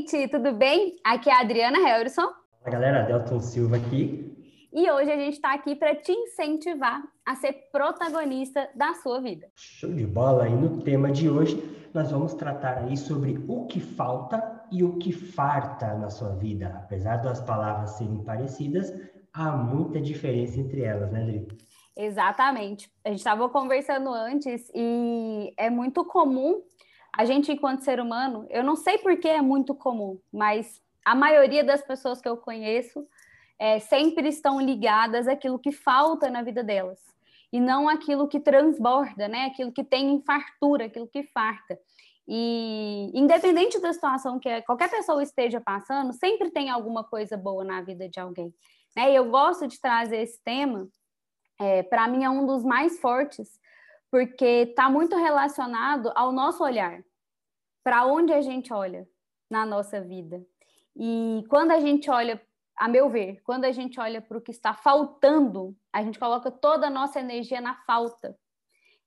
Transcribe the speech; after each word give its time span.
gente, 0.00 0.28
tudo 0.28 0.52
bem? 0.52 0.96
Aqui 1.04 1.28
é 1.28 1.34
a 1.34 1.40
Adriana 1.40 1.78
Harrison. 1.78 2.28
Fala 2.62 2.72
galera, 2.72 3.02
Delton 3.02 3.40
Silva 3.40 3.76
aqui. 3.76 4.34
E 4.72 4.90
hoje 4.90 5.10
a 5.10 5.16
gente 5.16 5.34
está 5.34 5.52
aqui 5.52 5.74
para 5.74 5.94
te 5.94 6.12
incentivar 6.12 7.02
a 7.26 7.34
ser 7.34 7.52
protagonista 7.70 8.68
da 8.74 8.94
sua 8.94 9.20
vida. 9.20 9.48
Show 9.56 9.92
de 9.92 10.06
bola! 10.06 10.48
E 10.48 10.54
no 10.54 10.80
tema 10.82 11.10
de 11.10 11.28
hoje 11.28 11.62
nós 11.92 12.10
vamos 12.10 12.34
tratar 12.34 12.78
aí 12.78 12.96
sobre 12.96 13.44
o 13.46 13.66
que 13.66 13.80
falta 13.80 14.64
e 14.70 14.82
o 14.82 14.96
que 14.96 15.12
farta 15.12 15.94
na 15.94 16.08
sua 16.08 16.30
vida. 16.36 16.72
Apesar 16.76 17.16
das 17.16 17.40
palavras 17.42 17.90
serem 17.90 18.22
parecidas, 18.24 18.92
há 19.34 19.50
muita 19.52 20.00
diferença 20.00 20.58
entre 20.58 20.82
elas, 20.82 21.10
né, 21.10 21.22
Adri? 21.22 21.48
Exatamente. 21.96 22.90
A 23.04 23.10
gente 23.10 23.18
estava 23.18 23.48
conversando 23.48 24.08
antes 24.10 24.70
e 24.74 25.52
é 25.58 25.68
muito 25.68 26.04
comum 26.04 26.62
a 27.16 27.24
gente, 27.24 27.52
enquanto 27.52 27.82
ser 27.82 28.00
humano, 28.00 28.46
eu 28.50 28.62
não 28.62 28.76
sei 28.76 28.98
por 28.98 29.16
que 29.18 29.28
é 29.28 29.42
muito 29.42 29.74
comum, 29.74 30.20
mas 30.32 30.80
a 31.04 31.14
maioria 31.14 31.64
das 31.64 31.82
pessoas 31.82 32.20
que 32.20 32.28
eu 32.28 32.36
conheço 32.36 33.06
é, 33.58 33.78
sempre 33.78 34.28
estão 34.28 34.60
ligadas 34.60 35.28
àquilo 35.28 35.58
que 35.58 35.72
falta 35.72 36.30
na 36.30 36.42
vida 36.42 36.62
delas 36.62 36.98
e 37.52 37.60
não 37.60 37.88
aquilo 37.88 38.28
que 38.28 38.38
transborda, 38.38 39.26
né? 39.28 39.46
Aquilo 39.46 39.72
que 39.72 39.82
tem 39.82 40.22
fartura, 40.22 40.86
aquilo 40.86 41.08
que 41.08 41.24
farta. 41.24 41.78
E 42.28 43.10
independente 43.12 43.80
da 43.80 43.92
situação 43.92 44.38
que 44.38 44.62
qualquer 44.62 44.88
pessoa 44.88 45.22
esteja 45.22 45.60
passando, 45.60 46.12
sempre 46.12 46.50
tem 46.50 46.70
alguma 46.70 47.02
coisa 47.02 47.36
boa 47.36 47.64
na 47.64 47.82
vida 47.82 48.08
de 48.08 48.20
alguém. 48.20 48.54
Né? 48.96 49.10
E 49.10 49.16
eu 49.16 49.30
gosto 49.30 49.66
de 49.66 49.80
trazer 49.80 50.18
esse 50.18 50.40
tema, 50.44 50.88
é, 51.58 51.82
para 51.82 52.06
mim 52.06 52.24
é 52.24 52.30
um 52.30 52.46
dos 52.46 52.62
mais 52.62 53.00
fortes, 53.00 53.58
porque 54.10 54.66
está 54.70 54.90
muito 54.90 55.16
relacionado 55.16 56.12
ao 56.14 56.32
nosso 56.32 56.64
olhar, 56.64 57.02
para 57.84 58.04
onde 58.04 58.32
a 58.32 58.40
gente 58.40 58.72
olha 58.72 59.08
na 59.50 59.64
nossa 59.64 60.00
vida. 60.00 60.44
E 60.96 61.44
quando 61.48 61.70
a 61.70 61.80
gente 61.80 62.10
olha, 62.10 62.40
a 62.76 62.88
meu 62.88 63.08
ver, 63.08 63.40
quando 63.42 63.64
a 63.64 63.72
gente 63.72 64.00
olha 64.00 64.20
para 64.20 64.36
o 64.36 64.40
que 64.40 64.50
está 64.50 64.74
faltando, 64.74 65.76
a 65.92 66.02
gente 66.02 66.18
coloca 66.18 66.50
toda 66.50 66.88
a 66.88 66.90
nossa 66.90 67.20
energia 67.20 67.60
na 67.60 67.74
falta. 67.86 68.36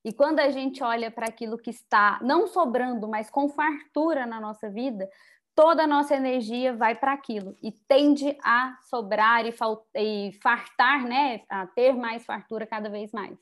E 0.06 0.12
quando 0.12 0.40
a 0.40 0.50
gente 0.50 0.84
olha 0.84 1.10
para 1.10 1.28
aquilo 1.28 1.58
que 1.58 1.70
está 1.70 2.20
não 2.22 2.48
sobrando, 2.48 3.08
mas 3.08 3.30
com 3.30 3.48
fartura 3.50 4.26
na 4.26 4.40
nossa 4.40 4.70
vida, 4.70 5.10
toda 5.56 5.84
a 5.84 5.88
nossa 5.88 6.16
energia 6.16 6.76
vai 6.76 6.96
para 6.96 7.14
aquilo 7.14 7.56
e 7.62 7.72
tende 7.72 8.38
a 8.44 8.78
sobrar 8.90 9.46
e, 9.46 9.54
e 9.96 10.34
fartar, 10.42 11.04
né? 11.06 11.42
A 11.50 11.68
ter 11.68 11.94
mais 11.94 12.26
fartura 12.26 12.66
cada 12.68 12.90
vez 12.90 13.12
mais. 13.12 13.38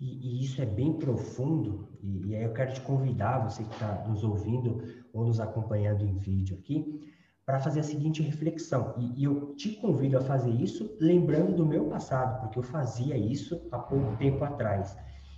E, 0.00 0.38
e, 0.40 0.44
isso 0.44 0.62
é 0.62 0.64
bem 0.64 0.94
profundo, 0.94 1.86
e, 2.02 2.28
e 2.28 2.36
aí 2.36 2.44
eu 2.44 2.54
quero 2.54 2.72
te 2.72 2.80
convidar, 2.80 3.38
você 3.38 3.62
que 3.62 3.72
está 3.74 4.06
nos 4.08 4.24
ouvindo 4.24 4.82
ou 5.12 5.26
nos 5.26 5.38
acompanhando 5.38 6.06
em 6.06 6.16
vídeo 6.16 6.56
aqui, 6.58 7.06
para 7.44 7.58
fazer 7.58 7.80
a 7.80 7.82
seguinte 7.82 8.22
reflexão. 8.22 8.94
E, 8.96 9.20
e, 9.20 9.24
eu 9.24 9.54
te 9.56 9.72
convido 9.72 10.16
a 10.16 10.22
fazer 10.22 10.50
isso 10.50 10.96
lembrando 10.98 11.54
do 11.54 11.66
meu 11.66 11.84
passado, 11.84 12.40
porque 12.40 12.58
eu 12.58 12.62
fazia 12.62 13.14
isso 13.14 13.60
há 13.70 13.78
pouco 13.78 14.16
tempo 14.16 14.42
atrás, 14.42 14.96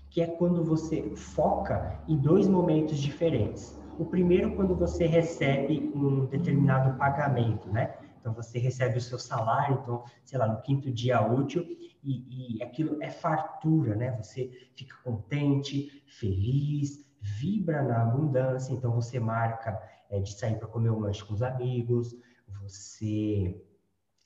que 0.08 0.22
é 0.22 0.28
quando 0.28 0.62
você 0.62 1.10
foca 1.16 1.98
em 2.06 2.16
dois 2.16 2.46
momentos 2.46 2.98
diferentes. 2.98 3.76
O 3.98 4.04
primeiro, 4.04 4.54
quando 4.54 4.76
você 4.76 5.06
recebe 5.06 5.90
um 5.94 6.26
determinado 6.26 6.96
pagamento, 6.96 7.68
né? 7.68 7.94
Então, 8.20 8.32
você 8.32 8.58
recebe 8.60 8.98
o 8.98 9.00
seu 9.00 9.18
salário, 9.18 9.80
então, 9.82 10.04
sei 10.24 10.38
lá, 10.38 10.46
no 10.46 10.62
quinto 10.62 10.92
dia 10.92 11.20
útil, 11.20 11.66
e, 12.02 12.56
e 12.56 12.62
aquilo 12.62 13.02
é 13.02 13.10
fartura, 13.10 13.94
né? 13.94 14.10
Você 14.22 14.50
fica 14.74 14.96
contente, 15.04 16.02
feliz, 16.06 17.04
vibra 17.20 17.82
na 17.82 18.02
abundância, 18.02 18.72
então 18.72 18.92
você 18.92 19.20
marca 19.20 19.80
é, 20.10 20.18
de 20.20 20.32
sair 20.32 20.58
para 20.58 20.68
comer 20.68 20.90
um 20.90 20.98
lanche 20.98 21.24
com 21.24 21.34
os 21.34 21.42
amigos, 21.42 22.16
você 22.60 23.60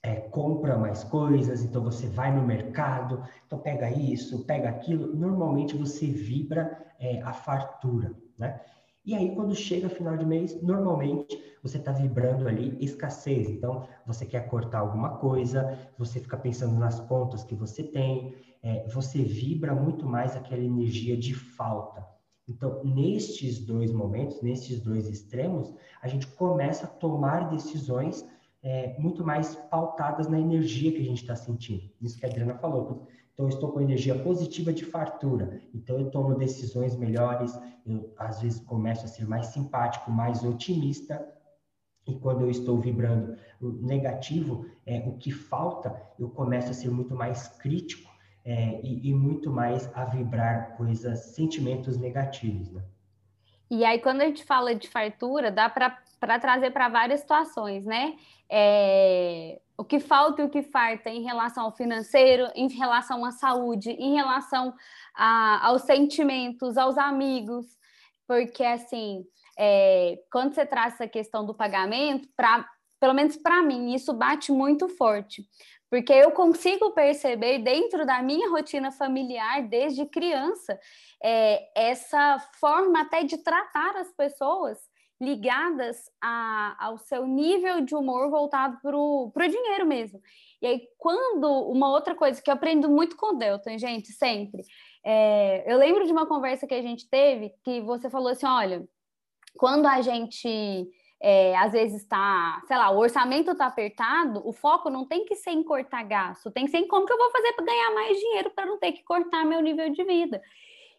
é, 0.03 0.15
compra 0.17 0.79
mais 0.79 1.05
coisas, 1.05 1.63
então 1.63 1.83
você 1.83 2.07
vai 2.07 2.35
no 2.35 2.47
mercado, 2.47 3.23
então 3.47 3.59
pega 3.59 3.91
isso, 3.91 4.45
pega 4.45 4.69
aquilo, 4.69 5.15
normalmente 5.15 5.77
você 5.77 6.07
vibra 6.07 6.95
é, 6.99 7.21
a 7.23 7.33
fartura, 7.33 8.15
né? 8.39 8.61
E 9.07 9.15
aí, 9.15 9.37
quando 9.37 9.55
chega 9.55 9.89
final 9.89 10.17
de 10.17 10.27
mês, 10.27 10.61
normalmente 10.61 11.41
você 11.63 11.79
está 11.79 11.93
vibrando 11.93 12.49
ali 12.49 12.77
escassez. 12.81 13.49
Então, 13.49 13.87
você 14.05 14.27
quer 14.27 14.49
cortar 14.49 14.81
alguma 14.81 15.19
coisa, 15.19 15.79
você 15.97 16.19
fica 16.19 16.37
pensando 16.37 16.77
nas 16.77 16.99
contas 16.99 17.45
que 17.45 17.55
você 17.55 17.85
tem, 17.85 18.35
é, 18.65 18.85
você 18.89 19.23
vibra 19.23 19.73
muito 19.77 20.05
mais 20.05 20.35
aquela 20.35 20.63
energia 20.63 21.17
de 21.17 21.33
falta. 21.35 22.05
Então, 22.49 22.83
nestes 22.85 23.65
dois 23.65 23.93
momentos, 23.93 24.43
nestes 24.43 24.81
dois 24.81 25.09
extremos, 25.09 25.73
a 26.03 26.09
gente 26.09 26.27
começa 26.27 26.87
a 26.87 26.89
tomar 26.89 27.49
decisões 27.49 28.29
é, 28.61 28.99
muito 28.99 29.25
mais 29.25 29.55
pautadas 29.55 30.27
na 30.27 30.41
energia 30.41 30.91
que 30.91 31.01
a 31.01 31.05
gente 31.05 31.23
está 31.23 31.37
sentindo. 31.37 31.89
Isso 32.03 32.19
que 32.19 32.27
a 32.27 32.29
Adriana 32.29 32.55
falou. 32.55 33.07
Então, 33.37 33.51
estou 33.51 33.71
com 33.71 33.83
energia 33.83 34.19
positiva 34.19 34.73
de 34.73 34.87
fartura. 34.87 35.61
Então, 35.75 36.01
eu 36.01 36.11
tomo 36.11 36.35
decisões 36.37 36.97
melhores. 36.97 37.53
Eu, 37.85 38.11
às 38.17 38.41
vezes, 38.41 38.61
começo 38.61 39.05
a 39.05 39.09
ser 39.09 39.29
mais 39.29 39.49
simpático, 39.49 40.11
mais 40.11 40.43
otimista. 40.43 41.23
E 42.07 42.15
quando 42.19 42.41
eu 42.41 42.51
estou 42.51 42.81
vibrando 42.81 43.37
negativo, 43.61 44.65
é, 44.87 45.01
o 45.01 45.19
que 45.19 45.31
falta, 45.31 45.95
eu 46.19 46.31
começo 46.31 46.71
a 46.71 46.73
ser 46.73 46.91
muito 46.91 47.15
mais 47.15 47.47
crítico 47.59 48.11
é, 48.43 48.81
e, 48.83 49.11
e, 49.11 49.13
muito 49.13 49.51
mais 49.51 49.95
a 49.95 50.07
vibrar 50.07 50.75
coisas, 50.79 51.19
sentimentos 51.35 51.99
negativos. 51.99 52.73
Né? 52.73 52.83
E 53.71 53.85
aí, 53.85 53.99
quando 53.99 54.23
a 54.23 54.25
gente 54.25 54.45
fala 54.45 54.75
de 54.75 54.89
fartura, 54.89 55.51
dá 55.51 55.69
para 55.69 56.39
trazer 56.41 56.71
para 56.71 56.89
várias 56.89 57.21
situações, 57.21 57.85
né? 57.85 58.17
É, 58.49 59.61
o 59.79 59.85
que 59.85 60.01
falta 60.01 60.43
e 60.43 60.45
o 60.45 60.51
que 60.51 60.63
farta 60.63 61.11
em 61.11 61.23
relação 61.23 61.65
ao 61.65 61.77
financeiro, 61.77 62.51
em 62.55 62.69
relação 62.69 63.25
à 63.25 63.31
saúde, 63.31 63.91
em 63.91 64.15
relação 64.15 64.75
a, 65.15 65.67
aos 65.67 65.83
sentimentos, 65.83 66.79
aos 66.79 66.97
amigos, 66.97 67.67
porque 68.27 68.65
assim, 68.65 69.25
é, 69.59 70.19
quando 70.33 70.55
você 70.55 70.65
traz 70.65 70.95
essa 70.95 71.07
questão 71.07 71.45
do 71.45 71.55
pagamento, 71.55 72.29
pra, 72.35 72.67
pelo 72.99 73.15
menos 73.15 73.37
para 73.37 73.63
mim, 73.63 73.95
isso 73.95 74.15
bate 74.15 74.51
muito 74.51 74.89
forte, 74.89 75.47
porque 75.91 76.13
eu 76.13 76.31
consigo 76.33 76.93
perceber 76.93 77.59
dentro 77.59 78.07
da 78.07 78.23
minha 78.23 78.49
rotina 78.49 78.91
familiar, 78.91 79.63
desde 79.69 80.07
criança, 80.07 80.79
é, 81.23 81.69
essa 81.75 82.39
forma 82.59 83.03
até 83.03 83.23
de 83.23 83.39
tratar 83.39 83.97
as 83.97 84.11
pessoas 84.13 84.79
ligadas 85.21 86.11
a, 86.21 86.77
ao 86.79 86.99
seu 86.99 87.27
nível 87.27 87.81
de 87.81 87.95
humor 87.95 88.31
voltado 88.31 88.79
para 88.83 88.97
o 88.97 89.33
dinheiro 89.49 89.87
mesmo. 89.87 90.21
E 90.61 90.67
aí, 90.67 90.89
quando 90.99 91.47
uma 91.71 91.91
outra 91.91 92.15
coisa 92.15 92.41
que 92.41 92.51
eu 92.51 92.55
aprendo 92.55 92.89
muito 92.89 93.17
com 93.17 93.35
o 93.35 93.39
Delton, 93.39 93.79
gente, 93.79 94.13
sempre. 94.13 94.63
É, 95.05 95.71
eu 95.73 95.79
lembro 95.79 96.05
de 96.05 96.13
uma 96.13 96.27
conversa 96.27 96.67
que 96.67 96.75
a 96.75 96.83
gente 96.83 97.09
teve 97.09 97.53
que 97.65 97.81
você 97.81 98.11
falou 98.11 98.29
assim: 98.29 98.47
olha, 98.47 98.87
quando 99.57 99.87
a 99.87 100.01
gente 100.03 100.89
é, 101.21 101.57
às 101.57 101.73
vezes 101.73 102.03
está, 102.03 102.63
sei 102.67 102.77
lá, 102.77 102.91
o 102.91 102.99
orçamento 102.99 103.51
está 103.51 103.67
apertado, 103.67 104.47
o 104.47 104.53
foco 104.53 104.91
não 104.91 105.07
tem 105.07 105.25
que 105.25 105.35
ser 105.35 105.51
em 105.51 105.63
cortar 105.63 106.03
gasto, 106.05 106.51
tem 106.51 106.67
que 106.67 106.71
ser 106.71 106.79
em 106.79 106.89
como 106.89 107.07
que 107.07 107.13
eu 107.13 107.19
vou 107.19 107.31
fazer 107.31 107.53
para 107.55 107.65
ganhar 107.65 107.95
mais 107.95 108.19
dinheiro 108.19 108.51
para 108.51 108.67
não 108.67 108.79
ter 108.79 108.93
que 108.93 109.03
cortar 109.03 109.45
meu 109.45 109.61
nível 109.61 109.91
de 109.91 110.05
vida. 110.05 110.43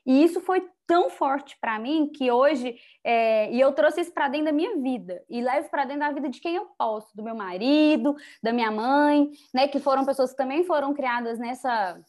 E 0.07 0.23
isso 0.23 0.39
foi 0.39 0.65
tão 0.87 1.09
forte 1.09 1.57
para 1.59 1.77
mim 1.77 2.09
que 2.09 2.31
hoje, 2.31 2.79
é, 3.03 3.51
e 3.51 3.59
eu 3.59 3.73
trouxe 3.73 3.99
isso 3.99 4.13
para 4.13 4.29
dentro 4.29 4.45
da 4.45 4.53
minha 4.53 4.77
vida, 4.77 5.21
e 5.29 5.41
levo 5.41 5.69
para 5.69 5.83
dentro 5.83 5.99
da 5.99 6.11
vida 6.13 6.29
de 6.29 6.39
quem 6.39 6.55
eu 6.55 6.65
posso, 6.77 7.13
do 7.13 7.21
meu 7.21 7.35
marido, 7.35 8.15
da 8.41 8.53
minha 8.53 8.71
mãe, 8.71 9.29
né, 9.53 9.67
que 9.67 9.81
foram 9.81 10.05
pessoas 10.05 10.31
que 10.31 10.37
também 10.37 10.63
foram 10.63 10.93
criadas 10.93 11.37
nessa, 11.37 11.99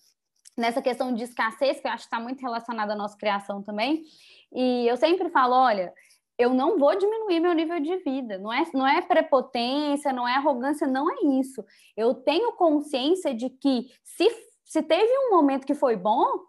nessa 0.57 0.81
questão 0.81 1.13
de 1.13 1.25
escassez, 1.25 1.81
que 1.81 1.89
eu 1.89 1.91
acho 1.91 2.05
que 2.05 2.15
está 2.15 2.21
muito 2.21 2.41
relacionada 2.41 2.93
à 2.93 2.97
nossa 2.97 3.19
criação 3.19 3.65
também. 3.65 4.05
E 4.53 4.87
eu 4.87 4.97
sempre 4.97 5.29
falo: 5.29 5.57
olha, 5.57 5.93
eu 6.39 6.55
não 6.55 6.79
vou 6.79 6.97
diminuir 6.97 7.41
meu 7.41 7.53
nível 7.53 7.81
de 7.81 7.97
vida. 7.99 8.39
Não 8.39 8.53
é, 8.53 8.63
não 8.73 8.87
é 8.87 9.03
prepotência, 9.03 10.13
não 10.13 10.27
é 10.27 10.37
arrogância, 10.37 10.87
não 10.87 11.11
é 11.11 11.17
isso. 11.41 11.65
Eu 11.97 12.15
tenho 12.15 12.53
consciência 12.53 13.35
de 13.35 13.51
que 13.51 13.91
se, 14.05 14.29
se 14.65 14.83
teve 14.85 15.11
um 15.27 15.31
momento 15.31 15.67
que 15.67 15.75
foi 15.75 15.97
bom, 15.97 16.47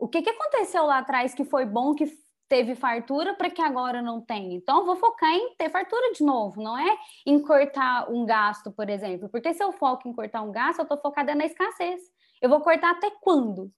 o 0.00 0.08
que, 0.08 0.22
que 0.22 0.30
aconteceu 0.30 0.86
lá 0.86 0.98
atrás 0.98 1.34
que 1.34 1.44
foi 1.44 1.66
bom, 1.66 1.94
que 1.94 2.10
teve 2.48 2.74
fartura, 2.74 3.34
para 3.34 3.50
que 3.50 3.60
agora 3.60 4.00
não 4.00 4.20
tem? 4.20 4.54
Então, 4.54 4.78
eu 4.78 4.86
vou 4.86 4.96
focar 4.96 5.30
em 5.30 5.54
ter 5.56 5.70
fartura 5.70 6.12
de 6.12 6.24
novo, 6.24 6.60
não 6.60 6.76
é 6.76 6.96
em 7.26 7.38
cortar 7.38 8.10
um 8.10 8.24
gasto, 8.24 8.72
por 8.72 8.88
exemplo. 8.88 9.28
Porque 9.28 9.52
se 9.52 9.62
eu 9.62 9.70
foco 9.72 10.08
em 10.08 10.12
cortar 10.12 10.42
um 10.42 10.50
gasto, 10.50 10.78
eu 10.78 10.84
estou 10.84 10.98
focada 10.98 11.34
na 11.34 11.44
escassez. 11.44 12.00
Eu 12.40 12.48
vou 12.48 12.60
cortar 12.60 12.92
até 12.92 13.10
quando? 13.20 13.70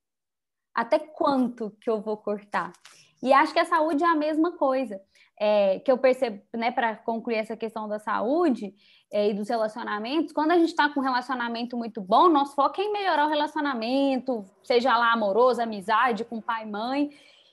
Até 0.72 0.98
quanto 0.98 1.76
que 1.80 1.90
eu 1.90 2.00
vou 2.00 2.16
cortar? 2.16 2.72
E 3.20 3.32
acho 3.32 3.52
que 3.52 3.60
a 3.60 3.64
saúde 3.64 4.02
é 4.02 4.06
a 4.06 4.14
mesma 4.14 4.52
coisa. 4.52 5.00
É, 5.44 5.80
que 5.80 5.90
eu 5.90 5.98
percebo, 5.98 6.40
né, 6.54 6.70
para 6.70 6.94
concluir 6.94 7.34
essa 7.34 7.56
questão 7.56 7.88
da 7.88 7.98
saúde 7.98 8.72
é, 9.12 9.28
e 9.28 9.34
dos 9.34 9.48
relacionamentos, 9.48 10.32
quando 10.32 10.52
a 10.52 10.56
gente 10.56 10.68
está 10.68 10.88
com 10.88 11.00
um 11.00 11.02
relacionamento 11.02 11.76
muito 11.76 12.00
bom, 12.00 12.28
nosso 12.28 12.54
foco 12.54 12.80
é 12.80 12.84
em 12.84 12.92
melhorar 12.92 13.26
o 13.26 13.28
relacionamento, 13.28 14.44
seja 14.62 14.96
lá 14.96 15.12
amoroso, 15.12 15.60
amizade, 15.60 16.24
com 16.24 16.40
pai 16.40 16.62
e 16.62 16.70
mãe. 16.70 17.10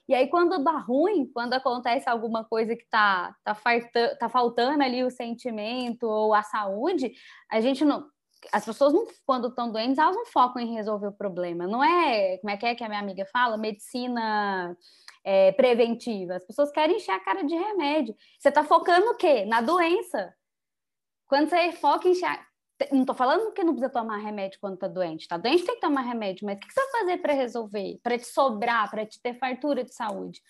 E 0.08 0.14
aí, 0.14 0.28
quando 0.28 0.64
dá 0.64 0.78
ruim, 0.78 1.26
quando 1.34 1.54
acontece 1.54 2.08
alguma 2.08 2.44
coisa 2.44 2.76
que 2.76 2.86
tá, 2.92 3.36
tá, 3.44 3.56
farta, 3.56 4.16
tá 4.20 4.30
faltando 4.30 4.84
ali 4.84 5.04
o 5.04 5.10
sentimento 5.10 6.04
ou 6.04 6.36
a 6.36 6.44
saúde, 6.44 7.12
a 7.50 7.60
gente 7.60 7.84
não. 7.84 8.06
As 8.54 8.66
pessoas, 8.66 8.94
não, 8.94 9.08
quando 9.26 9.48
estão 9.48 9.72
doentes, 9.72 9.98
elas 9.98 10.16
não 10.16 10.28
focam 10.28 10.62
em 10.62 10.76
resolver 10.76 11.08
o 11.08 11.12
problema. 11.12 11.66
Não 11.66 11.84
é, 11.84 12.38
como 12.38 12.52
é 12.52 12.58
que 12.58 12.66
é 12.68 12.76
que 12.76 12.84
a 12.84 12.88
minha 12.88 13.02
amiga 13.02 13.26
fala? 13.34 13.58
Medicina 13.58 14.78
é, 15.32 15.52
preventiva. 15.52 16.38
As 16.38 16.44
pessoas 16.44 16.72
querem 16.72 16.96
encher 16.96 17.12
a 17.12 17.20
cara 17.20 17.44
de 17.44 17.54
remédio. 17.54 18.16
Você 18.40 18.50
está 18.50 18.64
focando 18.64 19.12
o 19.12 19.16
quê? 19.16 19.46
Na 19.46 19.62
doença. 19.62 20.36
Quando 21.28 21.48
você 21.48 21.72
foca 21.74 22.08
em 22.08 22.14
encher. 22.14 22.48
Não 22.92 23.02
estou 23.02 23.14
falando 23.14 23.52
que 23.54 23.64
não 23.64 23.74
precisa 23.74 23.92
tomar 23.92 24.18
remédio 24.18 24.58
quando 24.60 24.74
está 24.74 24.88
doente. 24.88 25.22
Está 25.22 25.38
doente, 25.38 25.66
tem 25.66 25.76
que 25.76 25.82
tomar 25.82 26.02
remédio. 26.02 26.48
Mas 26.48 26.58
o 26.58 26.60
que 26.60 26.74
você 26.74 26.82
vai 26.82 27.02
fazer 27.02 27.18
para 27.20 27.34
resolver? 27.34 28.00
Para 28.02 28.18
te 28.18 28.26
sobrar, 28.26 28.90
para 28.90 29.06
te 29.06 29.22
ter 29.22 29.38
fartura 29.38 29.84
de 29.84 29.94
saúde? 29.94 30.42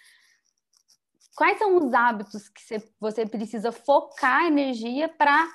Quais 1.36 1.58
são 1.58 1.76
os 1.76 1.94
hábitos 1.94 2.48
que 2.48 2.62
você 3.02 3.26
precisa 3.26 3.74
focar 3.74 4.46
energia 4.46 5.10
para 5.10 5.46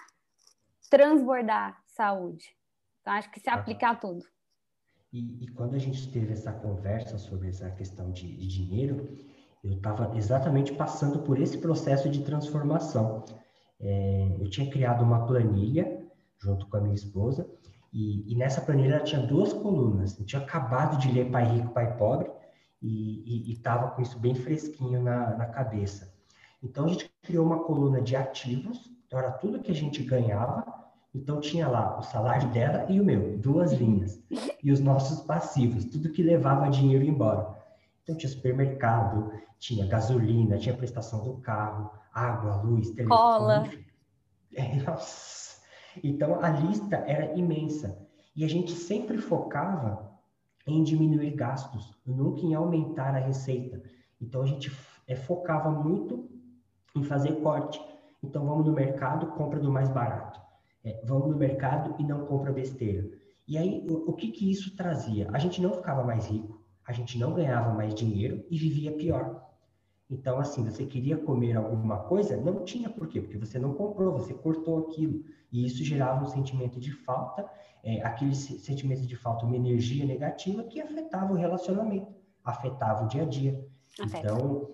transbordar 0.91 1.83
saúde? 1.87 2.55
Então, 3.01 3.15
acho 3.15 3.31
que 3.31 3.41
se 3.41 3.49
aplica 3.49 3.89
a 3.89 3.97
tudo. 3.97 4.23
E, 5.15 5.45
e, 5.45 5.47
quando 5.53 5.77
a 5.77 5.79
gente 5.79 6.11
teve 6.11 6.33
essa 6.33 6.51
conversa 6.51 7.17
sobre 7.19 7.49
essa 7.49 7.71
questão 7.71 8.11
de, 8.11 8.37
de 8.37 8.49
dinheiro, 8.49 9.17
eu 9.63 9.75
estava 9.75 10.11
exatamente 10.19 10.73
passando 10.73 11.21
por 11.21 11.41
esse 11.41 11.59
processo 11.59 12.09
de 12.11 12.25
transformação. 12.25 13.25
É, 13.79 14.37
eu 14.41 14.51
tinha 14.51 14.69
criado 14.69 15.05
uma 15.05 15.25
planilha 15.25 16.05
junto 16.37 16.67
com 16.67 16.79
a 16.79 16.81
minha 16.81 16.97
esposa, 16.97 17.49
e, 17.93 18.33
e 18.33 18.35
nessa 18.35 18.61
planilha 18.61 18.99
tinha 19.05 19.25
duas 19.25 19.53
colunas. 19.53 20.19
Eu 20.19 20.27
tinha 20.27 20.43
acabado 20.43 20.99
de 20.99 21.13
ler 21.13 21.31
Pai 21.31 21.45
Rico, 21.45 21.73
Pai 21.73 21.97
Pobre, 21.97 22.29
e 22.83 23.53
estava 23.53 23.93
com 23.93 24.03
isso 24.03 24.19
bem 24.19 24.35
fresquinho 24.35 25.01
na, 25.01 25.37
na 25.37 25.47
cabeça. 25.47 26.13
Então 26.61 26.87
a 26.87 26.89
gente 26.89 27.09
criou 27.23 27.47
uma 27.47 27.63
coluna 27.63 28.03
de 28.03 28.17
ativos, 28.17 28.91
então 29.07 29.19
era 29.21 29.31
tudo 29.31 29.61
que 29.61 29.71
a 29.71 29.75
gente 29.75 30.03
ganhava 30.03 30.84
então 31.15 31.41
tinha 31.41 31.69
lá 31.69 31.97
o 31.97 32.03
salário 32.03 32.51
dela 32.51 32.91
e 32.91 33.01
o 33.01 33.05
meu, 33.05 33.39
duas 33.39 33.73
linhas. 33.73 34.21
E 34.63 34.73
os 34.73 34.81
nossos 34.81 35.21
passivos, 35.21 35.85
tudo 35.85 36.11
que 36.11 36.23
levava 36.23 36.69
dinheiro 36.69 37.05
embora. 37.05 37.57
Então 38.03 38.17
tinha 38.17 38.29
supermercado, 38.29 39.33
tinha 39.59 39.87
gasolina, 39.87 40.59
tinha 40.59 40.77
prestação 40.77 41.23
do 41.23 41.35
carro, 41.35 41.91
água, 42.13 42.57
luz, 42.63 42.91
telefone. 42.91 43.09
Cola. 43.09 43.71
É, 44.57 44.77
nossa. 44.83 45.63
Então 46.03 46.45
a 46.45 46.49
lista 46.49 46.97
era 47.07 47.39
imensa. 47.39 47.97
E 48.35 48.45
a 48.45 48.49
gente 48.49 48.73
sempre 48.73 49.19
focava 49.19 50.13
em 50.67 50.83
diminuir 50.83 51.31
gastos, 51.31 51.97
nunca 52.05 52.41
em 52.41 52.55
aumentar 52.55 53.15
a 53.15 53.21
receita. 53.21 53.81
Então 54.21 54.43
a 54.43 54.47
gente 54.47 54.73
é, 55.07 55.15
focava 55.15 55.71
muito 55.71 56.29
em 56.97 57.05
fazer 57.05 57.41
corte. 57.41 57.81
Então 58.23 58.45
vamos 58.45 58.67
no 58.67 58.73
mercado, 58.73 59.29
compra 59.29 59.61
do 59.61 59.71
mais 59.71 59.89
barato 59.89 60.44
é, 60.85 61.01
vamos 61.05 61.31
no 61.31 61.37
mercado 61.37 61.95
e 61.99 62.05
não 62.05 62.27
compra 62.27 62.53
besteira. 62.53 63.09
E 63.47 63.57
aí, 63.59 63.87
o, 63.89 64.11
o 64.11 64.13
que 64.13 64.31
que 64.31 64.51
isso 64.51 64.77
trazia? 64.77 65.29
A 65.33 65.39
gente 65.39 65.61
não 65.61 65.73
ficava 65.73 66.05
mais 66.05 66.27
rico, 66.27 66.63
a 66.87 66.93
gente 66.93 67.19
não 67.19 67.33
ganhava 67.33 67.73
mais 67.73 67.95
dinheiro 67.95 68.45
e 68.51 68.59
vivia 68.59 68.93
pior. 68.93 69.43
Então, 70.11 70.39
assim, 70.39 70.63
você 70.63 70.85
queria 70.85 71.17
comer 71.17 71.57
alguma 71.57 71.99
coisa, 71.99 72.37
não 72.37 72.63
tinha 72.63 72.91
por 72.91 73.09
quê, 73.09 73.21
porque 73.21 73.39
você 73.39 73.59
não 73.59 73.75
comprou, 73.75 74.13
você 74.13 74.35
cortou 74.35 74.79
aquilo. 74.87 75.25
E 75.51 75.65
isso 75.65 75.83
gerava 75.83 76.23
um 76.23 76.27
sentimento 76.27 76.79
de 76.79 76.93
falta, 76.93 77.49
é, 77.83 78.03
aquele 78.03 78.35
sentimento 78.35 79.07
de 79.07 79.17
falta, 79.17 79.47
uma 79.47 79.57
energia 79.57 80.05
negativa 80.05 80.63
que 80.65 80.81
afetava 80.81 81.33
o 81.33 81.37
relacionamento, 81.37 82.15
afetava 82.45 83.05
o 83.05 83.09
dia 83.09 83.23
a 83.23 83.27
dia. 83.27 83.67
Afeta. 84.01 84.19
Então, 84.19 84.71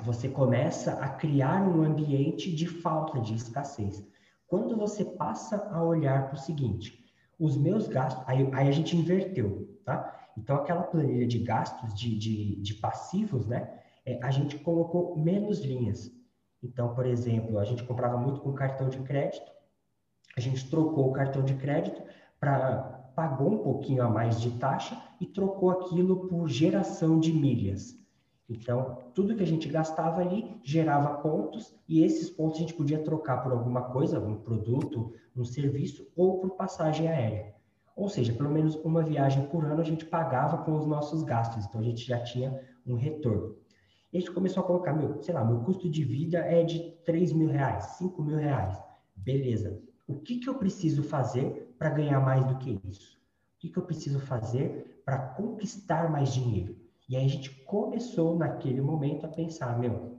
você 0.00 0.28
começa 0.28 0.92
a 0.94 1.08
criar 1.08 1.62
um 1.68 1.82
ambiente 1.82 2.54
de 2.54 2.66
falta, 2.66 3.20
de 3.20 3.34
escassez. 3.34 4.06
Quando 4.48 4.76
você 4.76 5.04
passa 5.04 5.68
a 5.70 5.82
olhar 5.82 6.26
para 6.26 6.34
o 6.34 6.40
seguinte, 6.40 7.04
os 7.38 7.56
meus 7.56 7.86
gastos, 7.86 8.24
aí, 8.26 8.48
aí, 8.52 8.66
a 8.66 8.72
gente 8.72 8.96
inverteu, 8.96 9.78
tá? 9.84 10.30
Então, 10.36 10.56
aquela 10.56 10.82
planilha 10.82 11.26
de 11.26 11.38
gastos, 11.38 11.94
de, 11.94 12.18
de, 12.18 12.56
de 12.56 12.74
passivos, 12.74 13.46
né? 13.46 13.78
É, 14.04 14.18
a 14.22 14.30
gente 14.30 14.58
colocou 14.58 15.16
menos 15.16 15.60
linhas. 15.60 16.10
Então, 16.62 16.94
por 16.94 17.06
exemplo, 17.06 17.58
a 17.58 17.64
gente 17.64 17.84
comprava 17.84 18.16
muito 18.16 18.40
com 18.40 18.52
cartão 18.54 18.88
de 18.88 18.98
crédito, 19.00 19.52
a 20.36 20.40
gente 20.40 20.68
trocou 20.70 21.10
o 21.10 21.12
cartão 21.12 21.44
de 21.44 21.54
crédito 21.54 22.02
para 22.40 22.96
pagou 23.14 23.52
um 23.52 23.58
pouquinho 23.58 24.04
a 24.04 24.08
mais 24.08 24.40
de 24.40 24.52
taxa 24.58 24.96
e 25.20 25.26
trocou 25.26 25.70
aquilo 25.70 26.28
por 26.28 26.48
geração 26.48 27.18
de 27.18 27.32
milhas. 27.32 27.98
Então, 28.48 28.96
tudo 29.14 29.36
que 29.36 29.42
a 29.42 29.46
gente 29.46 29.68
gastava 29.68 30.22
ali 30.22 30.58
gerava 30.64 31.18
pontos 31.18 31.74
e 31.86 32.02
esses 32.02 32.30
pontos 32.30 32.56
a 32.56 32.60
gente 32.60 32.72
podia 32.72 32.98
trocar 32.98 33.42
por 33.42 33.52
alguma 33.52 33.82
coisa, 33.82 34.18
um 34.18 34.36
produto, 34.36 35.12
um 35.36 35.44
serviço 35.44 36.08
ou 36.16 36.38
por 36.38 36.56
passagem 36.56 37.08
aérea. 37.08 37.54
Ou 37.94 38.08
seja, 38.08 38.32
pelo 38.32 38.50
menos 38.50 38.74
uma 38.76 39.02
viagem 39.02 39.46
por 39.48 39.64
ano 39.66 39.82
a 39.82 39.84
gente 39.84 40.06
pagava 40.06 40.64
com 40.64 40.76
os 40.76 40.86
nossos 40.86 41.22
gastos, 41.22 41.66
então 41.66 41.80
a 41.80 41.84
gente 41.84 42.06
já 42.06 42.22
tinha 42.22 42.58
um 42.86 42.94
retorno. 42.94 43.56
E 44.10 44.16
a 44.16 44.20
gente 44.20 44.32
começou 44.32 44.62
a 44.62 44.66
colocar, 44.66 44.94
meu, 44.94 45.22
sei 45.22 45.34
lá, 45.34 45.44
meu 45.44 45.60
custo 45.60 45.90
de 45.90 46.02
vida 46.02 46.38
é 46.38 46.62
de 46.62 46.92
3 47.04 47.32
mil 47.32 47.50
reais, 47.50 47.84
5 47.98 48.22
mil 48.22 48.38
reais. 48.38 48.80
Beleza. 49.14 49.78
O 50.06 50.14
que, 50.14 50.38
que 50.38 50.48
eu 50.48 50.54
preciso 50.54 51.02
fazer 51.02 51.74
para 51.78 51.90
ganhar 51.90 52.20
mais 52.20 52.46
do 52.46 52.56
que 52.56 52.80
isso? 52.88 53.18
O 53.18 53.58
que, 53.58 53.68
que 53.68 53.78
eu 53.78 53.82
preciso 53.82 54.18
fazer 54.20 55.02
para 55.04 55.18
conquistar 55.18 56.10
mais 56.10 56.32
dinheiro? 56.32 56.87
E 57.08 57.16
aí 57.16 57.24
a 57.24 57.28
gente 57.28 57.50
começou 57.64 58.36
naquele 58.36 58.80
momento 58.80 59.24
a 59.24 59.28
pensar, 59.28 59.78
meu, 59.78 60.18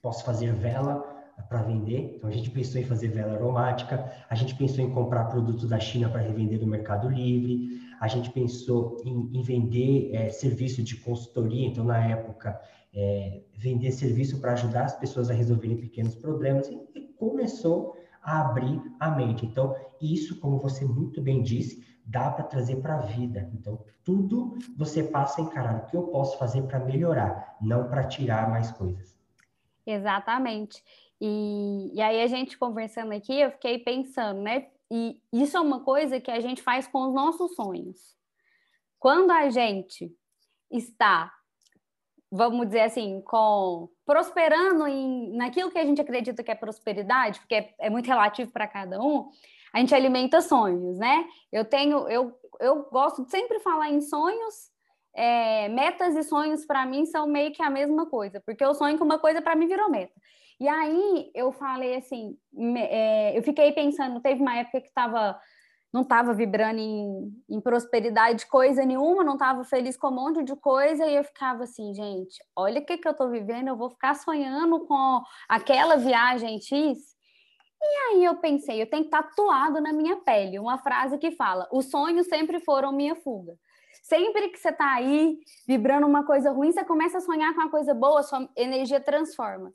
posso 0.00 0.24
fazer 0.24 0.54
vela 0.54 1.00
para 1.48 1.62
vender. 1.62 2.14
Então 2.16 2.30
a 2.30 2.32
gente 2.32 2.50
pensou 2.50 2.80
em 2.80 2.84
fazer 2.84 3.08
vela 3.08 3.34
aromática, 3.34 4.12
a 4.28 4.34
gente 4.34 4.54
pensou 4.54 4.84
em 4.84 4.90
comprar 4.90 5.24
produtos 5.24 5.68
da 5.68 5.80
China 5.80 6.08
para 6.08 6.20
revender 6.20 6.60
no 6.60 6.66
Mercado 6.66 7.08
Livre, 7.08 7.80
a 8.00 8.06
gente 8.06 8.30
pensou 8.30 8.98
em, 9.04 9.38
em 9.38 9.42
vender 9.42 10.14
é, 10.14 10.30
serviço 10.30 10.82
de 10.82 10.96
consultoria. 10.96 11.66
Então 11.66 11.84
na 11.84 12.06
época 12.06 12.60
é, 12.94 13.42
vender 13.56 13.90
serviço 13.90 14.40
para 14.40 14.52
ajudar 14.52 14.84
as 14.84 14.96
pessoas 14.96 15.30
a 15.30 15.34
resolverem 15.34 15.78
pequenos 15.78 16.14
problemas 16.14 16.68
e, 16.68 16.78
e 16.94 17.00
começou 17.14 17.96
a 18.22 18.40
abrir 18.40 18.80
a 18.98 19.10
mente. 19.10 19.46
Então 19.46 19.74
isso, 20.00 20.38
como 20.40 20.58
você 20.58 20.84
muito 20.84 21.20
bem 21.20 21.42
disse, 21.42 21.84
dá 22.04 22.30
para 22.30 22.44
trazer 22.44 22.76
para 22.76 22.96
a 22.96 23.02
vida. 23.02 23.48
Então, 23.54 23.84
tudo 24.04 24.58
você 24.76 25.02
passa 25.02 25.40
a 25.40 25.44
encarar 25.44 25.76
o 25.76 25.86
que 25.86 25.96
eu 25.96 26.04
posso 26.08 26.36
fazer 26.38 26.62
para 26.62 26.80
melhorar, 26.80 27.56
não 27.60 27.88
para 27.88 28.04
tirar 28.04 28.50
mais 28.50 28.72
coisas. 28.72 29.16
Exatamente. 29.86 30.82
E, 31.20 31.92
e 31.94 32.00
aí, 32.00 32.22
a 32.22 32.26
gente 32.26 32.58
conversando 32.58 33.12
aqui, 33.12 33.40
eu 33.40 33.50
fiquei 33.52 33.78
pensando, 33.78 34.40
né? 34.40 34.68
E 34.90 35.20
isso 35.32 35.56
é 35.56 35.60
uma 35.60 35.84
coisa 35.84 36.20
que 36.20 36.30
a 36.30 36.40
gente 36.40 36.62
faz 36.62 36.88
com 36.88 37.06
os 37.06 37.14
nossos 37.14 37.54
sonhos. 37.54 38.16
Quando 38.98 39.30
a 39.30 39.48
gente 39.48 40.12
está, 40.70 41.32
vamos 42.30 42.66
dizer 42.66 42.82
assim, 42.82 43.20
com 43.22 43.88
prosperando 44.06 44.86
em, 44.86 45.32
naquilo 45.36 45.70
que 45.70 45.78
a 45.78 45.84
gente 45.84 46.00
acredita 46.00 46.42
que 46.42 46.50
é 46.50 46.54
prosperidade, 46.54 47.40
porque 47.40 47.54
é, 47.54 47.74
é 47.78 47.90
muito 47.90 48.06
relativo 48.06 48.52
para 48.52 48.68
cada 48.68 49.00
um, 49.00 49.28
a 49.72 49.78
gente 49.78 49.94
alimenta 49.94 50.40
sonhos, 50.40 50.98
né? 50.98 51.24
Eu 51.52 51.64
tenho, 51.64 52.08
eu, 52.08 52.32
eu 52.60 52.84
gosto 52.90 53.24
de 53.24 53.30
sempre 53.30 53.58
falar 53.60 53.90
em 53.90 54.00
sonhos. 54.00 54.70
É, 55.12 55.68
metas 55.68 56.14
e 56.14 56.22
sonhos 56.22 56.64
para 56.64 56.86
mim 56.86 57.04
são 57.04 57.26
meio 57.26 57.52
que 57.52 57.62
a 57.62 57.68
mesma 57.68 58.06
coisa, 58.06 58.40
porque 58.40 58.64
eu 58.64 58.72
sonho 58.74 58.96
que 58.96 59.02
uma 59.02 59.18
coisa 59.18 59.42
para 59.42 59.56
mim 59.56 59.66
virou 59.66 59.90
meta. 59.90 60.14
E 60.60 60.68
aí 60.68 61.30
eu 61.34 61.50
falei 61.50 61.96
assim, 61.96 62.36
é, 62.76 63.36
eu 63.36 63.42
fiquei 63.42 63.72
pensando, 63.72 64.20
teve 64.20 64.40
uma 64.40 64.56
época 64.56 64.80
que 64.80 64.88
estava 64.88 65.40
não 65.92 66.02
estava 66.02 66.32
vibrando 66.32 66.78
em, 66.78 67.32
em, 67.48 67.60
prosperidade 67.60 68.46
coisa 68.46 68.84
nenhuma, 68.84 69.24
não 69.24 69.34
estava 69.34 69.64
feliz 69.64 69.96
com 69.96 70.08
um 70.08 70.14
monte 70.14 70.44
de 70.44 70.54
coisa, 70.56 71.06
e 71.06 71.16
eu 71.16 71.24
ficava 71.24 71.64
assim, 71.64 71.92
gente, 71.92 72.38
olha 72.54 72.80
o 72.80 72.84
que, 72.84 72.98
que 72.98 73.08
eu 73.08 73.12
estou 73.12 73.28
vivendo, 73.28 73.68
eu 73.68 73.76
vou 73.76 73.90
ficar 73.90 74.14
sonhando 74.14 74.86
com 74.86 75.22
aquela 75.48 75.96
viagem 75.96 76.60
X, 76.60 76.98
e 77.82 77.96
aí 78.08 78.24
eu 78.24 78.36
pensei, 78.36 78.80
eu 78.80 78.88
tenho 78.88 79.08
tatuado 79.08 79.80
na 79.80 79.92
minha 79.92 80.16
pele 80.16 80.58
uma 80.58 80.78
frase 80.78 81.16
que 81.16 81.30
fala: 81.30 81.66
os 81.72 81.90
sonhos 81.90 82.26
sempre 82.26 82.60
foram 82.60 82.92
minha 82.92 83.16
fuga. 83.16 83.54
Sempre 84.02 84.48
que 84.48 84.58
você 84.58 84.68
está 84.68 84.92
aí 84.92 85.38
vibrando 85.66 86.06
uma 86.06 86.24
coisa 86.24 86.50
ruim, 86.50 86.72
você 86.72 86.84
começa 86.84 87.18
a 87.18 87.20
sonhar 87.20 87.54
com 87.54 87.60
uma 87.60 87.70
coisa 87.70 87.94
boa, 87.94 88.22
sua 88.22 88.48
energia 88.56 89.00
transforma. 89.00 89.72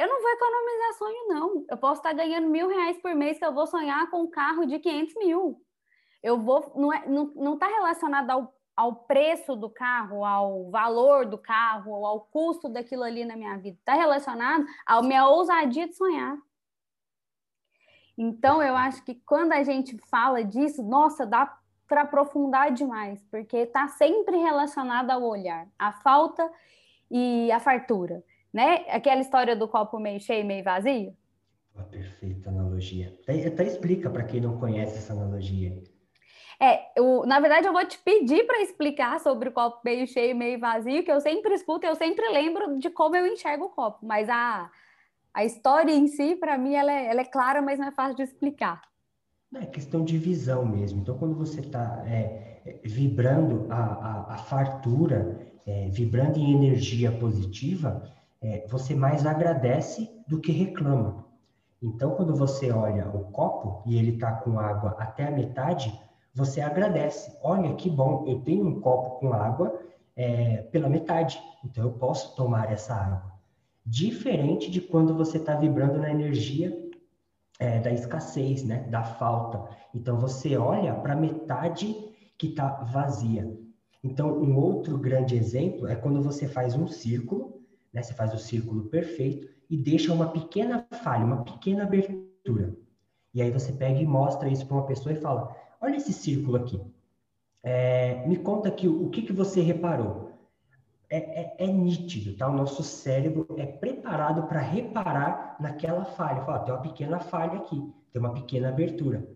Eu 0.00 0.08
não 0.08 0.22
vou 0.22 0.30
economizar 0.30 0.94
sonho, 0.94 1.28
não. 1.28 1.66
Eu 1.68 1.76
posso 1.76 2.00
estar 2.00 2.14
ganhando 2.14 2.48
mil 2.48 2.68
reais 2.68 2.96
por 2.96 3.14
mês 3.14 3.38
que 3.38 3.44
eu 3.44 3.52
vou 3.52 3.66
sonhar 3.66 4.08
com 4.10 4.22
um 4.22 4.30
carro 4.30 4.64
de 4.64 4.78
500 4.78 5.14
mil. 5.16 5.62
Eu 6.22 6.38
vou, 6.40 6.72
não 6.74 6.90
está 6.90 7.04
é, 7.04 7.10
não, 7.10 7.26
não 7.34 7.58
tá 7.58 7.66
relacionado 7.66 8.30
ao, 8.30 8.54
ao 8.74 8.94
preço 9.04 9.54
do 9.54 9.68
carro, 9.68 10.24
ao 10.24 10.70
valor 10.70 11.26
do 11.26 11.36
carro, 11.36 12.06
ao 12.06 12.22
custo 12.22 12.66
daquilo 12.66 13.02
ali 13.02 13.26
na 13.26 13.36
minha 13.36 13.58
vida. 13.58 13.76
Está 13.78 13.92
relacionado 13.92 14.64
à 14.86 15.02
minha 15.02 15.28
ousadia 15.28 15.86
de 15.86 15.94
sonhar. 15.94 16.34
Então, 18.16 18.62
eu 18.62 18.74
acho 18.74 19.04
que 19.04 19.16
quando 19.26 19.52
a 19.52 19.62
gente 19.62 19.98
fala 20.08 20.42
disso, 20.42 20.82
nossa, 20.82 21.26
dá 21.26 21.58
para 21.86 22.02
aprofundar 22.02 22.72
demais, 22.72 23.22
porque 23.30 23.58
está 23.58 23.86
sempre 23.86 24.38
relacionado 24.38 25.10
ao 25.10 25.22
olhar. 25.22 25.68
A 25.78 25.92
falta 25.92 26.50
e 27.10 27.52
a 27.52 27.60
fartura, 27.60 28.24
né? 28.52 28.84
Aquela 28.88 29.20
história 29.20 29.54
do 29.54 29.68
copo 29.68 29.98
meio 29.98 30.20
cheio, 30.20 30.44
meio 30.44 30.64
vazio. 30.64 31.16
Uma 31.74 31.84
perfeita 31.84 32.50
analogia. 32.50 33.16
Até, 33.22 33.46
até 33.46 33.64
explica 33.64 34.10
para 34.10 34.24
quem 34.24 34.40
não 34.40 34.58
conhece 34.58 34.98
essa 34.98 35.12
analogia. 35.12 35.82
É, 36.62 36.90
eu, 36.94 37.24
na 37.24 37.40
verdade, 37.40 37.66
eu 37.66 37.72
vou 37.72 37.86
te 37.86 37.98
pedir 37.98 38.46
para 38.46 38.60
explicar 38.60 39.18
sobre 39.20 39.48
o 39.48 39.52
copo 39.52 39.80
meio 39.82 40.06
cheio, 40.06 40.36
meio 40.36 40.60
vazio, 40.60 41.02
que 41.02 41.10
eu 41.10 41.18
sempre 41.18 41.54
escuto, 41.54 41.86
eu 41.86 41.94
sempre 41.94 42.28
lembro 42.28 42.78
de 42.78 42.90
como 42.90 43.16
eu 43.16 43.26
enxergo 43.26 43.64
o 43.64 43.70
copo, 43.70 44.04
mas 44.04 44.28
a, 44.28 44.70
a 45.32 45.42
história 45.42 45.90
em 45.90 46.06
si, 46.06 46.36
para 46.36 46.58
mim, 46.58 46.74
ela 46.74 46.92
é, 46.92 47.06
ela 47.06 47.22
é, 47.22 47.24
clara, 47.24 47.62
mas 47.62 47.78
não 47.78 47.86
é 47.86 47.92
fácil 47.92 48.16
de 48.16 48.24
explicar. 48.24 48.82
É 49.54 49.64
questão 49.64 50.04
de 50.04 50.18
visão 50.18 50.64
mesmo. 50.66 51.00
Então, 51.00 51.16
quando 51.16 51.34
você 51.34 51.60
está 51.60 52.04
é, 52.06 52.78
vibrando 52.84 53.66
a, 53.72 53.76
a, 53.76 54.34
a 54.34 54.38
fartura, 54.38 55.40
é, 55.66 55.88
vibrando 55.88 56.38
em 56.38 56.54
energia 56.54 57.10
positiva, 57.10 58.02
é, 58.42 58.66
você 58.68 58.94
mais 58.94 59.26
agradece 59.26 60.10
do 60.26 60.40
que 60.40 60.52
reclama. 60.52 61.26
Então, 61.82 62.14
quando 62.14 62.34
você 62.34 62.70
olha 62.70 63.08
o 63.08 63.24
copo 63.32 63.82
e 63.86 63.98
ele 63.98 64.14
está 64.14 64.32
com 64.32 64.58
água 64.58 64.96
até 64.98 65.26
a 65.26 65.30
metade, 65.30 65.92
você 66.34 66.60
agradece. 66.60 67.36
Olha 67.42 67.74
que 67.74 67.88
bom, 67.88 68.24
eu 68.26 68.40
tenho 68.40 68.66
um 68.66 68.80
copo 68.80 69.18
com 69.18 69.32
água 69.32 69.80
é, 70.14 70.62
pela 70.70 70.88
metade, 70.88 71.40
então 71.64 71.84
eu 71.84 71.92
posso 71.92 72.34
tomar 72.36 72.70
essa 72.70 72.94
água. 72.94 73.32
Diferente 73.84 74.70
de 74.70 74.80
quando 74.80 75.14
você 75.14 75.38
está 75.38 75.54
vibrando 75.54 75.98
na 75.98 76.10
energia 76.10 76.76
é, 77.58 77.78
da 77.80 77.90
escassez, 77.90 78.62
né, 78.62 78.86
da 78.90 79.02
falta. 79.02 79.74
Então 79.94 80.18
você 80.18 80.56
olha 80.56 80.94
para 80.94 81.14
a 81.14 81.16
metade 81.16 81.94
que 82.38 82.48
está 82.48 82.68
vazia. 82.82 83.50
Então 84.04 84.38
um 84.38 84.56
outro 84.56 84.98
grande 84.98 85.36
exemplo 85.36 85.86
é 85.88 85.96
quando 85.96 86.22
você 86.22 86.46
faz 86.46 86.74
um 86.74 86.86
círculo, 86.86 87.59
né, 87.92 88.02
você 88.02 88.14
faz 88.14 88.32
o 88.32 88.38
círculo 88.38 88.84
perfeito 88.84 89.48
e 89.68 89.76
deixa 89.76 90.12
uma 90.12 90.28
pequena 90.28 90.86
falha, 91.02 91.24
uma 91.24 91.44
pequena 91.44 91.84
abertura. 91.84 92.74
E 93.32 93.40
aí 93.40 93.50
você 93.50 93.72
pega 93.72 94.00
e 94.00 94.06
mostra 94.06 94.48
isso 94.48 94.66
para 94.66 94.76
uma 94.76 94.86
pessoa 94.86 95.12
e 95.12 95.20
fala: 95.20 95.54
Olha 95.80 95.96
esse 95.96 96.12
círculo 96.12 96.56
aqui. 96.56 96.80
É, 97.62 98.26
me 98.26 98.36
conta 98.36 98.68
aqui 98.68 98.88
o, 98.88 99.08
que, 99.10 99.22
que 99.22 99.32
você 99.32 99.60
reparou. 99.60 100.30
É, 101.08 101.16
é, 101.18 101.56
é, 101.58 101.66
nítido, 101.66 102.36
tá? 102.36 102.48
O 102.48 102.56
nosso 102.56 102.84
cérebro 102.84 103.46
é 103.58 103.66
preparado 103.66 104.46
para 104.46 104.60
reparar 104.60 105.56
naquela 105.58 106.04
falha. 106.04 106.44
Fala, 106.44 106.60
tem 106.60 106.72
uma 106.72 106.82
pequena 106.82 107.18
falha 107.18 107.58
aqui, 107.58 107.92
tem 108.12 108.20
uma 108.20 108.32
pequena 108.32 108.68
abertura. 108.68 109.28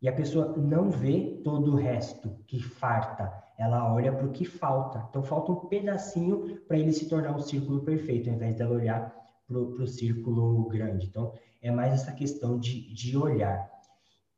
E 0.00 0.08
a 0.08 0.12
pessoa 0.12 0.56
não 0.56 0.90
vê 0.90 1.40
todo 1.44 1.72
o 1.72 1.76
resto 1.76 2.38
que 2.46 2.58
farta, 2.58 3.30
ela 3.60 3.92
olha 3.92 4.12
para 4.12 4.26
o 4.26 4.32
que 4.32 4.44
falta. 4.44 5.06
Então 5.08 5.22
falta 5.22 5.52
um 5.52 5.66
pedacinho 5.66 6.60
para 6.66 6.78
ele 6.78 6.92
se 6.92 7.08
tornar 7.08 7.36
um 7.36 7.40
círculo 7.40 7.82
perfeito, 7.82 8.28
ao 8.28 8.36
invés 8.36 8.56
dela 8.56 8.74
olhar 8.74 9.14
para 9.46 9.58
o 9.58 9.86
círculo 9.86 10.68
grande. 10.68 11.06
Então 11.06 11.32
é 11.60 11.70
mais 11.70 11.92
essa 11.92 12.12
questão 12.12 12.58
de, 12.58 12.92
de 12.92 13.16
olhar. 13.16 13.70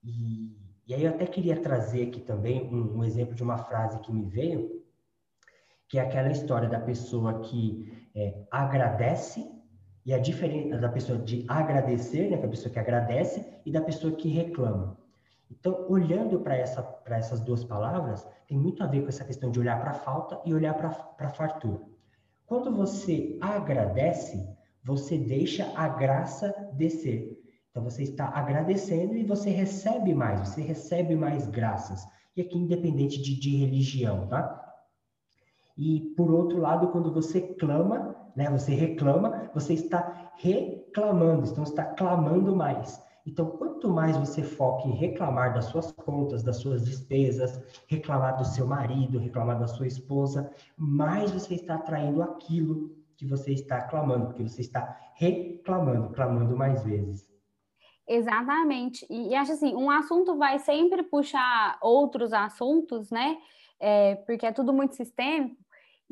E 0.02 0.62
e 0.86 0.94
aí 0.94 1.04
eu 1.04 1.10
até 1.10 1.26
queria 1.26 1.56
trazer 1.60 2.08
aqui 2.08 2.20
também 2.20 2.68
um, 2.68 2.98
um 2.98 3.04
exemplo 3.04 3.34
de 3.34 3.42
uma 3.42 3.56
frase 3.56 4.00
que 4.00 4.12
me 4.12 4.24
veio, 4.24 4.82
que 5.88 5.98
é 5.98 6.02
aquela 6.02 6.30
história 6.30 6.68
da 6.68 6.80
pessoa 6.80 7.40
que 7.40 8.08
é, 8.14 8.44
agradece 8.50 9.48
e 10.04 10.12
a 10.12 10.18
diferença 10.18 10.76
da 10.78 10.88
pessoa 10.88 11.18
de 11.18 11.44
agradecer, 11.48 12.28
né, 12.28 12.36
que 12.36 12.42
é 12.42 12.46
a 12.46 12.50
pessoa 12.50 12.72
que 12.72 12.78
agradece, 12.78 13.46
e 13.64 13.70
da 13.70 13.80
pessoa 13.80 14.12
que 14.14 14.28
reclama. 14.28 14.98
Então, 15.58 15.86
olhando 15.88 16.40
para 16.40 16.56
essa, 16.56 17.02
essas 17.06 17.40
duas 17.40 17.62
palavras, 17.62 18.26
tem 18.48 18.56
muito 18.58 18.82
a 18.82 18.86
ver 18.86 19.02
com 19.02 19.08
essa 19.08 19.24
questão 19.24 19.50
de 19.50 19.60
olhar 19.60 19.80
para 19.80 19.90
a 19.90 19.94
falta 19.94 20.40
e 20.46 20.54
olhar 20.54 20.74
para 20.74 20.88
a 21.18 21.28
fartura. 21.28 21.80
Quando 22.46 22.74
você 22.74 23.38
agradece, 23.40 24.48
você 24.82 25.18
deixa 25.18 25.70
a 25.76 25.88
graça 25.88 26.54
descer. 26.72 27.38
Então 27.70 27.82
você 27.84 28.02
está 28.02 28.28
agradecendo 28.28 29.14
e 29.14 29.24
você 29.24 29.50
recebe 29.50 30.14
mais, 30.14 30.48
você 30.48 30.62
recebe 30.62 31.14
mais 31.14 31.46
graças. 31.46 32.06
E 32.36 32.40
aqui 32.40 32.58
independente 32.58 33.20
de, 33.20 33.38
de 33.38 33.56
religião, 33.56 34.26
tá? 34.28 34.58
E 35.76 36.12
por 36.16 36.30
outro 36.30 36.58
lado, 36.58 36.88
quando 36.88 37.12
você 37.12 37.40
clama, 37.40 38.14
né, 38.36 38.50
você 38.50 38.74
reclama, 38.74 39.50
você 39.54 39.74
está 39.74 40.32
reclamando, 40.36 41.48
então 41.48 41.64
está 41.64 41.84
clamando 41.84 42.54
mais. 42.54 43.02
Então, 43.24 43.50
quanto 43.50 43.88
mais 43.88 44.16
você 44.16 44.42
foca 44.42 44.88
em 44.88 44.92
reclamar 44.92 45.54
das 45.54 45.66
suas 45.66 45.92
contas, 45.92 46.42
das 46.42 46.56
suas 46.56 46.84
despesas, 46.84 47.60
reclamar 47.86 48.36
do 48.36 48.44
seu 48.44 48.66
marido, 48.66 49.18
reclamar 49.18 49.58
da 49.58 49.68
sua 49.68 49.86
esposa, 49.86 50.52
mais 50.76 51.30
você 51.30 51.54
está 51.54 51.76
atraindo 51.76 52.22
aquilo 52.22 52.90
que 53.16 53.24
você 53.24 53.52
está 53.52 53.80
clamando, 53.82 54.26
porque 54.26 54.42
você 54.42 54.60
está 54.60 54.98
reclamando, 55.14 56.10
clamando 56.10 56.56
mais 56.56 56.82
vezes. 56.82 57.30
Exatamente. 58.08 59.06
E, 59.08 59.28
e, 59.28 59.34
acho 59.34 59.52
assim, 59.52 59.74
um 59.76 59.88
assunto 59.88 60.36
vai 60.36 60.58
sempre 60.58 61.04
puxar 61.04 61.78
outros 61.80 62.32
assuntos, 62.32 63.10
né? 63.10 63.38
É, 63.78 64.16
porque 64.16 64.46
é 64.46 64.52
tudo 64.52 64.72
muito 64.72 64.96
sistêmico. 64.96 65.61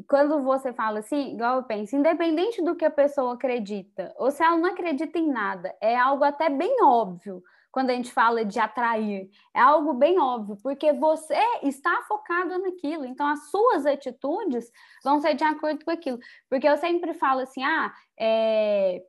Quando 0.09 0.43
você 0.43 0.73
fala 0.73 1.01
assim, 1.01 1.35
igual 1.35 1.57
eu 1.57 1.63
penso, 1.65 1.97
independente 1.97 2.63
do 2.63 2.77
que 2.77 2.85
a 2.85 2.91
pessoa 2.91 3.35
acredita, 3.35 4.15
ou 4.17 4.31
se 4.31 4.43
ela 4.43 4.57
não 4.57 4.71
acredita 4.71 5.19
em 5.19 5.31
nada, 5.31 5.75
é 5.81 5.97
algo 5.97 6.25
até 6.25 6.49
bem 6.49 6.83
óbvio 6.83 7.43
quando 7.71 7.91
a 7.91 7.95
gente 7.95 8.13
fala 8.13 8.45
de 8.45 8.59
atrair. 8.59 9.31
É 9.55 9.61
algo 9.61 9.95
bem 9.95 10.19
óbvio, 10.19 10.57
porque 10.63 10.93
você 10.93 11.39
está 11.63 12.03
focado 12.03 12.59
naquilo. 12.59 13.05
Então, 13.05 13.27
as 13.27 13.51
suas 13.51 13.87
atitudes 13.87 14.71
vão 15.05 15.21
ser 15.21 15.35
de 15.35 15.45
acordo 15.45 15.85
com 15.85 15.91
aquilo. 15.91 16.19
Porque 16.49 16.69
eu 16.69 16.77
sempre 16.77 17.15
falo 17.15 17.41
assim, 17.41 17.63
ah, 17.63 17.93
é, 18.19 19.03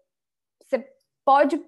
você 0.64 0.88
pode 1.26 1.64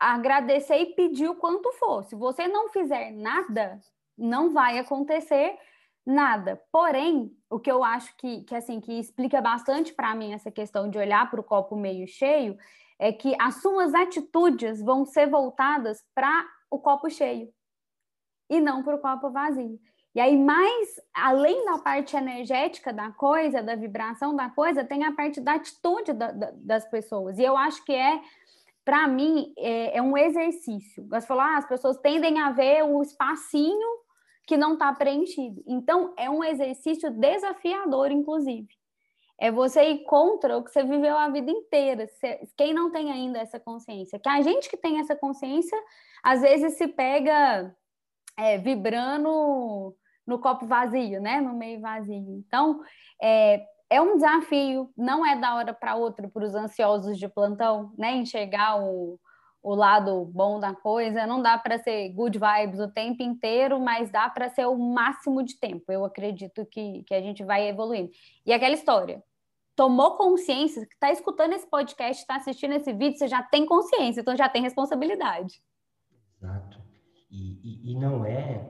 agradecer 0.00 0.78
e 0.78 0.94
pedir 0.94 1.28
o 1.28 1.36
quanto 1.36 1.70
for. 1.74 2.04
Se 2.04 2.16
você 2.16 2.48
não 2.48 2.70
fizer 2.70 3.12
nada, 3.12 3.80
não 4.18 4.50
vai 4.50 4.78
acontecer 4.78 5.56
nada. 6.04 6.60
Porém, 6.70 7.30
o 7.48 7.58
que 7.58 7.70
eu 7.70 7.82
acho 7.84 8.16
que, 8.16 8.42
que 8.42 8.54
assim 8.54 8.80
que 8.80 8.92
explica 8.98 9.40
bastante 9.40 9.92
para 9.92 10.14
mim 10.14 10.32
essa 10.32 10.50
questão 10.50 10.88
de 10.88 10.98
olhar 10.98 11.30
para 11.30 11.40
o 11.40 11.44
copo 11.44 11.76
meio 11.76 12.06
cheio 12.06 12.56
é 12.98 13.12
que 13.12 13.34
as 13.40 13.56
suas 13.62 13.94
atitudes 13.94 14.80
vão 14.80 15.04
ser 15.04 15.28
voltadas 15.28 16.04
para 16.14 16.46
o 16.70 16.78
copo 16.78 17.10
cheio 17.10 17.52
e 18.48 18.60
não 18.60 18.82
para 18.82 18.96
o 18.96 19.00
copo 19.00 19.30
vazio. 19.30 19.78
E 20.14 20.20
aí, 20.20 20.36
mais 20.36 21.00
além 21.14 21.64
da 21.64 21.78
parte 21.78 22.16
energética 22.16 22.92
da 22.92 23.10
coisa, 23.10 23.62
da 23.62 23.74
vibração 23.74 24.36
da 24.36 24.50
coisa, 24.50 24.84
tem 24.84 25.04
a 25.04 25.12
parte 25.12 25.40
da 25.40 25.54
atitude 25.54 26.12
da, 26.12 26.30
da, 26.30 26.52
das 26.54 26.84
pessoas. 26.84 27.38
E 27.38 27.42
eu 27.42 27.56
acho 27.56 27.82
que 27.84 27.94
é 27.94 28.20
para 28.84 29.06
mim, 29.06 29.52
é, 29.56 29.96
é, 29.98 30.02
um 30.02 30.16
exercício. 30.16 31.06
Você 31.08 31.26
falou, 31.26 31.42
ah, 31.42 31.56
as 31.56 31.66
pessoas 31.66 31.96
tendem 31.98 32.40
a 32.40 32.50
ver 32.50 32.82
o 32.82 33.00
espacinho 33.00 33.88
que 34.46 34.56
não 34.56 34.74
está 34.74 34.92
preenchido. 34.92 35.62
Então, 35.66 36.12
é 36.16 36.28
um 36.28 36.42
exercício 36.42 37.10
desafiador, 37.10 38.10
inclusive. 38.10 38.68
É 39.40 39.50
você 39.50 39.90
ir 39.90 40.04
contra 40.04 40.56
o 40.56 40.62
que 40.62 40.70
você 40.70 40.84
viveu 40.84 41.16
a 41.16 41.28
vida 41.28 41.50
inteira. 41.50 42.06
Quem 42.56 42.72
não 42.72 42.90
tem 42.90 43.10
ainda 43.10 43.38
essa 43.38 43.58
consciência? 43.58 44.18
Que 44.18 44.28
a 44.28 44.40
gente 44.40 44.68
que 44.68 44.76
tem 44.76 45.00
essa 45.00 45.16
consciência, 45.16 45.76
às 46.22 46.42
vezes 46.42 46.74
se 46.74 46.86
pega 46.86 47.74
é, 48.36 48.58
vibrando 48.58 49.96
no 50.26 50.38
copo 50.38 50.66
vazio, 50.66 51.20
né? 51.20 51.40
No 51.40 51.54
meio 51.54 51.80
vazio. 51.80 52.44
Então, 52.46 52.80
é, 53.20 53.64
é 53.90 54.00
um 54.00 54.14
desafio, 54.14 54.90
não 54.96 55.26
é 55.26 55.36
da 55.36 55.54
hora 55.56 55.74
para 55.74 55.96
outra 55.96 56.28
para 56.28 56.44
os 56.44 56.54
ansiosos 56.54 57.18
de 57.18 57.28
plantão, 57.28 57.92
né? 57.98 58.12
Enxergar 58.12 58.80
o, 58.80 59.18
o 59.62 59.74
lado 59.74 60.24
bom 60.26 60.58
da 60.58 60.74
coisa. 60.74 61.26
Não 61.26 61.40
dá 61.40 61.56
para 61.56 61.78
ser 61.78 62.08
good 62.10 62.38
vibes 62.38 62.80
o 62.80 62.88
tempo 62.88 63.22
inteiro, 63.22 63.78
mas 63.80 64.10
dá 64.10 64.28
para 64.28 64.48
ser 64.48 64.66
o 64.66 64.76
máximo 64.76 65.42
de 65.42 65.56
tempo. 65.58 65.90
Eu 65.92 66.04
acredito 66.04 66.66
que, 66.66 67.04
que 67.04 67.14
a 67.14 67.20
gente 67.20 67.44
vai 67.44 67.68
evoluindo. 67.68 68.10
E 68.44 68.52
aquela 68.52 68.74
história. 68.74 69.22
Tomou 69.74 70.16
consciência, 70.18 70.86
que 70.86 70.92
está 70.92 71.10
escutando 71.10 71.54
esse 71.54 71.66
podcast, 71.66 72.20
está 72.20 72.36
assistindo 72.36 72.74
esse 72.74 72.92
vídeo, 72.92 73.16
você 73.16 73.26
já 73.26 73.42
tem 73.42 73.64
consciência, 73.64 74.20
então 74.20 74.36
já 74.36 74.46
tem 74.46 74.60
responsabilidade. 74.60 75.62
Exato. 76.36 76.78
E, 77.30 77.90
e, 77.90 77.92
e 77.92 77.98
não 77.98 78.22
é 78.22 78.68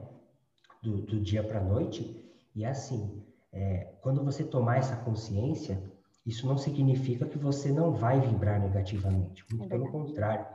do, 0.80 0.98
do 1.02 1.20
dia 1.20 1.42
para 1.42 1.58
a 1.58 1.64
noite, 1.64 2.24
e 2.54 2.64
é 2.64 2.68
assim, 2.68 3.20
é, 3.52 3.96
quando 4.00 4.24
você 4.24 4.44
tomar 4.44 4.76
essa 4.76 4.96
consciência, 4.96 5.82
isso 6.24 6.46
não 6.46 6.56
significa 6.56 7.26
que 7.26 7.36
você 7.36 7.72
não 7.72 7.92
vai 7.92 8.20
vibrar 8.20 8.60
negativamente, 8.60 9.44
muito 9.50 9.64
é 9.64 9.68
pelo 9.68 9.90
contrário. 9.90 10.46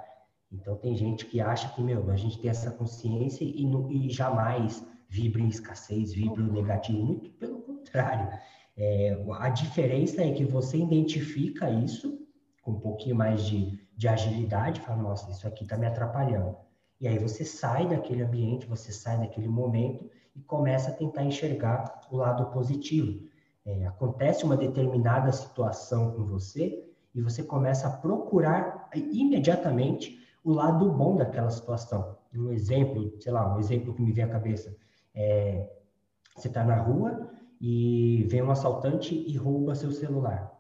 Então, 0.51 0.75
tem 0.77 0.96
gente 0.96 1.25
que 1.25 1.42
acha 1.42 1.70
que, 1.70 1.82
meu, 1.82 2.10
a 2.10 2.16
gente 2.16 2.39
tem 2.39 2.50
essa 2.50 2.72
consciência 2.72 3.44
e, 3.44 3.66
e 3.92 4.10
jamais 4.10 4.86
vibra 5.10 5.42
em 5.42 5.48
escassez, 5.48 6.13
vibra 6.13 6.42
no 6.42 6.54
negativo, 6.54 7.04
muito 7.04 7.30
pelo 7.32 7.62
contrário. 7.62 8.30
É, 8.77 9.18
a 9.39 9.50
diferença 9.50 10.24
é 10.24 10.32
que 10.32 10.46
você 10.46 10.77
identifica 10.77 11.70
isso 11.70 12.25
com 12.62 12.72
um 12.72 12.80
pouquinho 12.80 13.16
mais 13.16 13.44
de, 13.46 13.80
de 13.96 14.08
agilidade, 14.08 14.82
fala, 14.82 15.01
nossa, 15.01 15.32
isso 15.32 15.48
aqui 15.48 15.63
está 15.63 15.77
me 15.77 15.86
atrapalhando. 15.86 16.56
E 17.00 17.08
aí 17.08 17.18
você 17.18 17.46
sai 17.46 17.88
daquele 17.88 18.24
ambiente, 18.24 18.66
você 18.66 18.92
sai 18.92 19.20
daquele 19.20 19.48
momento 19.48 20.10
e 20.36 20.42
começa 20.42 20.92
a 20.92 20.94
tentar 20.94 21.24
enxergar 21.24 22.01
o 22.12 22.18
lado 22.18 22.51
positivo. 22.51 23.27
É, 23.66 23.86
acontece 23.86 24.44
uma 24.44 24.58
determinada 24.58 25.32
situação 25.32 26.12
com 26.12 26.24
você 26.24 26.84
e 27.13 27.22
você 27.22 27.44
começa 27.44 27.88
a 27.88 27.92
procurar 27.92 28.89
imediatamente 28.94 30.20
o 30.48 30.54
lado 30.54 30.89
bom 30.89 31.18
daquela 31.18 31.50
situação. 31.50 32.18
Um 32.34 32.54
exemplo, 32.54 33.13
sei 33.20 33.34
lá, 33.34 33.54
um 33.54 33.60
exemplo 33.60 33.94
que 33.94 34.01
me 34.01 34.13
vem 34.13 34.24
à 34.24 34.30
cabeça 34.30 34.74
é 35.13 35.70
você 36.34 36.48
está 36.48 36.63
na 36.63 36.77
rua 36.77 37.30
e 37.60 38.24
vem 38.30 38.42
um 38.42 38.51
assaltante 38.51 39.13
e 39.13 39.36
rouba 39.36 39.75
seu 39.75 39.92
celular. 39.92 40.56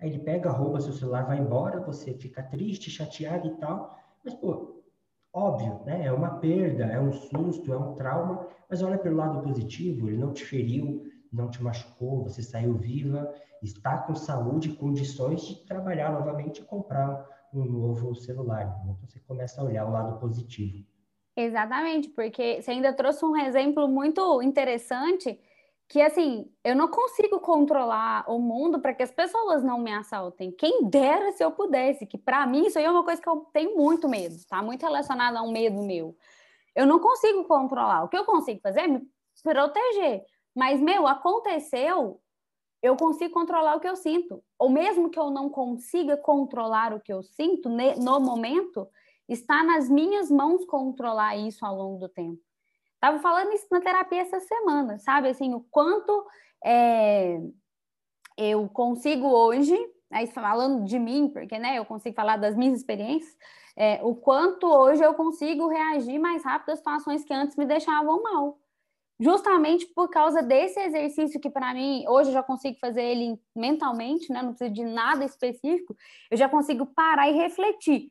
Aí 0.00 0.08
ele 0.08 0.18
pega, 0.18 0.50
rouba 0.50 0.80
seu 0.80 0.92
celular, 0.92 1.26
vai 1.26 1.38
embora, 1.38 1.78
você 1.78 2.12
fica 2.14 2.42
triste, 2.42 2.90
chateado 2.90 3.46
e 3.46 3.50
tal. 3.58 3.96
Mas, 4.24 4.34
pô, 4.34 4.82
óbvio, 5.32 5.80
né? 5.84 6.06
É 6.06 6.12
uma 6.12 6.40
perda, 6.40 6.86
é 6.86 7.00
um 7.00 7.12
susto, 7.12 7.72
é 7.72 7.76
um 7.76 7.94
trauma, 7.94 8.48
mas 8.68 8.82
olha 8.82 8.98
pelo 8.98 9.16
lado 9.16 9.42
positivo, 9.42 10.08
ele 10.08 10.18
não 10.18 10.32
te 10.32 10.44
feriu, 10.44 11.04
não 11.32 11.48
te 11.48 11.62
machucou, 11.62 12.24
você 12.24 12.42
saiu 12.42 12.74
viva, 12.74 13.32
está 13.62 13.98
com 13.98 14.14
saúde 14.14 14.70
condições 14.70 15.42
de 15.42 15.64
trabalhar 15.66 16.12
novamente 16.12 16.62
e 16.62 16.64
comprar 16.64 17.24
um 17.52 17.64
novo 17.64 18.14
celular. 18.14 18.80
Então 18.82 18.96
você 18.96 19.18
começa 19.20 19.60
a 19.60 19.64
olhar 19.64 19.86
o 19.86 19.92
lado 19.92 20.18
positivo. 20.18 20.84
Exatamente, 21.36 22.08
porque 22.10 22.60
você 22.60 22.72
ainda 22.72 22.92
trouxe 22.92 23.24
um 23.24 23.36
exemplo 23.36 23.88
muito 23.88 24.42
interessante 24.42 25.38
que 25.88 26.00
assim, 26.00 26.48
eu 26.62 26.76
não 26.76 26.86
consigo 26.86 27.40
controlar 27.40 28.24
o 28.28 28.38
mundo 28.38 28.78
para 28.78 28.94
que 28.94 29.02
as 29.02 29.10
pessoas 29.10 29.64
não 29.64 29.80
me 29.80 29.92
assaltem. 29.92 30.52
Quem 30.52 30.88
dera 30.88 31.32
se 31.32 31.42
eu 31.42 31.50
pudesse, 31.50 32.06
que 32.06 32.16
para 32.16 32.46
mim 32.46 32.66
isso 32.66 32.78
aí 32.78 32.84
é 32.84 32.90
uma 32.90 33.02
coisa 33.02 33.20
que 33.20 33.28
eu 33.28 33.44
tenho 33.52 33.76
muito 33.76 34.08
medo, 34.08 34.36
tá? 34.48 34.62
Muito 34.62 34.82
relacionado 34.82 35.36
a 35.36 35.42
um 35.42 35.50
medo 35.50 35.82
meu. 35.82 36.16
Eu 36.76 36.86
não 36.86 37.00
consigo 37.00 37.42
controlar. 37.44 38.04
O 38.04 38.08
que 38.08 38.16
eu 38.16 38.24
consigo 38.24 38.60
fazer 38.60 38.82
é 38.82 38.86
me 38.86 39.02
proteger. 39.42 40.24
Mas, 40.54 40.80
meu, 40.80 41.08
aconteceu, 41.08 42.20
eu 42.82 42.96
consigo 42.96 43.34
controlar 43.34 43.76
o 43.76 43.80
que 43.80 43.88
eu 43.88 43.96
sinto. 43.96 44.42
Ou 44.58 44.70
mesmo 44.70 45.10
que 45.10 45.18
eu 45.18 45.30
não 45.30 45.50
consiga 45.50 46.16
controlar 46.16 46.94
o 46.94 47.00
que 47.00 47.12
eu 47.12 47.22
sinto 47.22 47.68
no 47.68 48.20
momento, 48.20 48.88
está 49.28 49.62
nas 49.62 49.88
minhas 49.88 50.30
mãos 50.30 50.64
controlar 50.64 51.36
isso 51.36 51.64
ao 51.64 51.76
longo 51.76 51.98
do 51.98 52.08
tempo. 52.08 52.40
Tava 53.00 53.18
falando 53.18 53.52
isso 53.52 53.66
na 53.70 53.80
terapia 53.80 54.20
essa 54.20 54.40
semana, 54.40 54.98
sabe? 54.98 55.28
Assim, 55.28 55.54
o 55.54 55.60
quanto 55.70 56.26
é, 56.64 57.40
eu 58.36 58.68
consigo 58.68 59.26
hoje, 59.26 59.74
aí 60.10 60.26
falando 60.26 60.84
de 60.84 60.98
mim, 60.98 61.30
porque 61.32 61.58
né, 61.58 61.78
eu 61.78 61.84
consigo 61.84 62.14
falar 62.14 62.36
das 62.36 62.54
minhas 62.54 62.78
experiências, 62.78 63.34
é, 63.76 64.00
o 64.02 64.14
quanto 64.14 64.66
hoje 64.66 65.02
eu 65.02 65.14
consigo 65.14 65.68
reagir 65.68 66.18
mais 66.18 66.44
rápido 66.44 66.70
às 66.70 66.78
situações 66.78 67.24
que 67.24 67.32
antes 67.32 67.56
me 67.56 67.64
deixavam 67.64 68.22
mal. 68.22 68.59
Justamente 69.20 69.84
por 69.94 70.08
causa 70.08 70.42
desse 70.42 70.80
exercício 70.80 71.38
que, 71.38 71.50
para 71.50 71.74
mim, 71.74 72.04
hoje 72.08 72.30
eu 72.30 72.34
já 72.34 72.42
consigo 72.42 72.78
fazer 72.78 73.02
ele 73.02 73.38
mentalmente, 73.54 74.32
né? 74.32 74.40
Não 74.40 74.54
preciso 74.54 74.72
de 74.72 74.82
nada 74.82 75.24
específico, 75.24 75.94
eu 76.30 76.38
já 76.38 76.48
consigo 76.48 76.86
parar 76.86 77.28
e 77.28 77.34
refletir. 77.34 78.10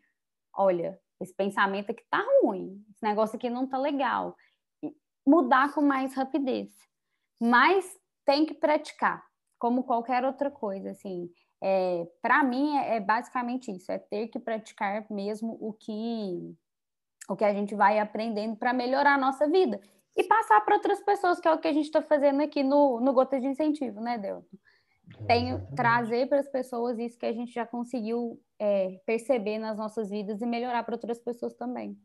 Olha, 0.56 1.00
esse 1.20 1.34
pensamento 1.34 1.90
aqui 1.90 2.04
tá 2.12 2.24
ruim, 2.44 2.86
esse 2.92 3.04
negócio 3.04 3.38
aqui 3.38 3.50
não 3.50 3.68
tá 3.68 3.78
legal 3.78 4.36
mudar 5.26 5.74
com 5.74 5.82
mais 5.82 6.14
rapidez. 6.14 6.70
Mas 7.42 7.98
tem 8.26 8.46
que 8.46 8.54
praticar, 8.54 9.24
como 9.58 9.84
qualquer 9.84 10.24
outra 10.24 10.52
coisa, 10.52 10.92
assim. 10.92 11.30
É, 11.62 12.08
para 12.22 12.44
mim 12.44 12.78
é, 12.78 12.98
é, 12.98 13.00
basicamente 13.00 13.72
isso, 13.72 13.92
é 13.92 13.98
ter 13.98 14.28
que 14.28 14.40
praticar 14.40 15.06
mesmo 15.10 15.58
o 15.60 15.74
que 15.74 16.56
o 17.28 17.36
que 17.36 17.44
a 17.44 17.54
gente 17.54 17.76
vai 17.76 18.00
aprendendo 18.00 18.56
para 18.56 18.74
melhorar 18.74 19.16
a 19.16 19.18
nossa 19.18 19.48
vida 19.48 19.80
e 20.20 20.24
passar 20.26 20.60
para 20.66 20.76
outras 20.76 21.02
pessoas, 21.02 21.40
que 21.40 21.48
é 21.48 21.54
o 21.54 21.58
que 21.58 21.68
a 21.68 21.72
gente 21.72 21.86
está 21.86 22.02
fazendo 22.02 22.42
aqui 22.42 22.62
no, 22.62 23.00
no 23.00 23.14
Gota 23.14 23.40
de 23.40 23.48
Incentivo, 23.48 24.02
né, 24.02 24.18
Delton? 24.18 24.58
Tenho 25.26 25.66
trazer 25.76 26.28
para 26.28 26.40
as 26.40 26.50
pessoas 26.50 27.00
isso 27.00 27.18
que 27.18 27.26
a 27.26 27.32
gente 27.32 27.54
já 27.54 27.66
conseguiu 27.66 28.38
é, 28.60 29.00
perceber 29.06 29.58
nas 29.58 29.78
nossas 29.78 30.10
vidas 30.10 30.42
e 30.42 30.46
melhorar 30.46 30.84
para 30.84 30.96
outras 30.96 31.20
pessoas 31.20 31.54
também. 31.54 31.98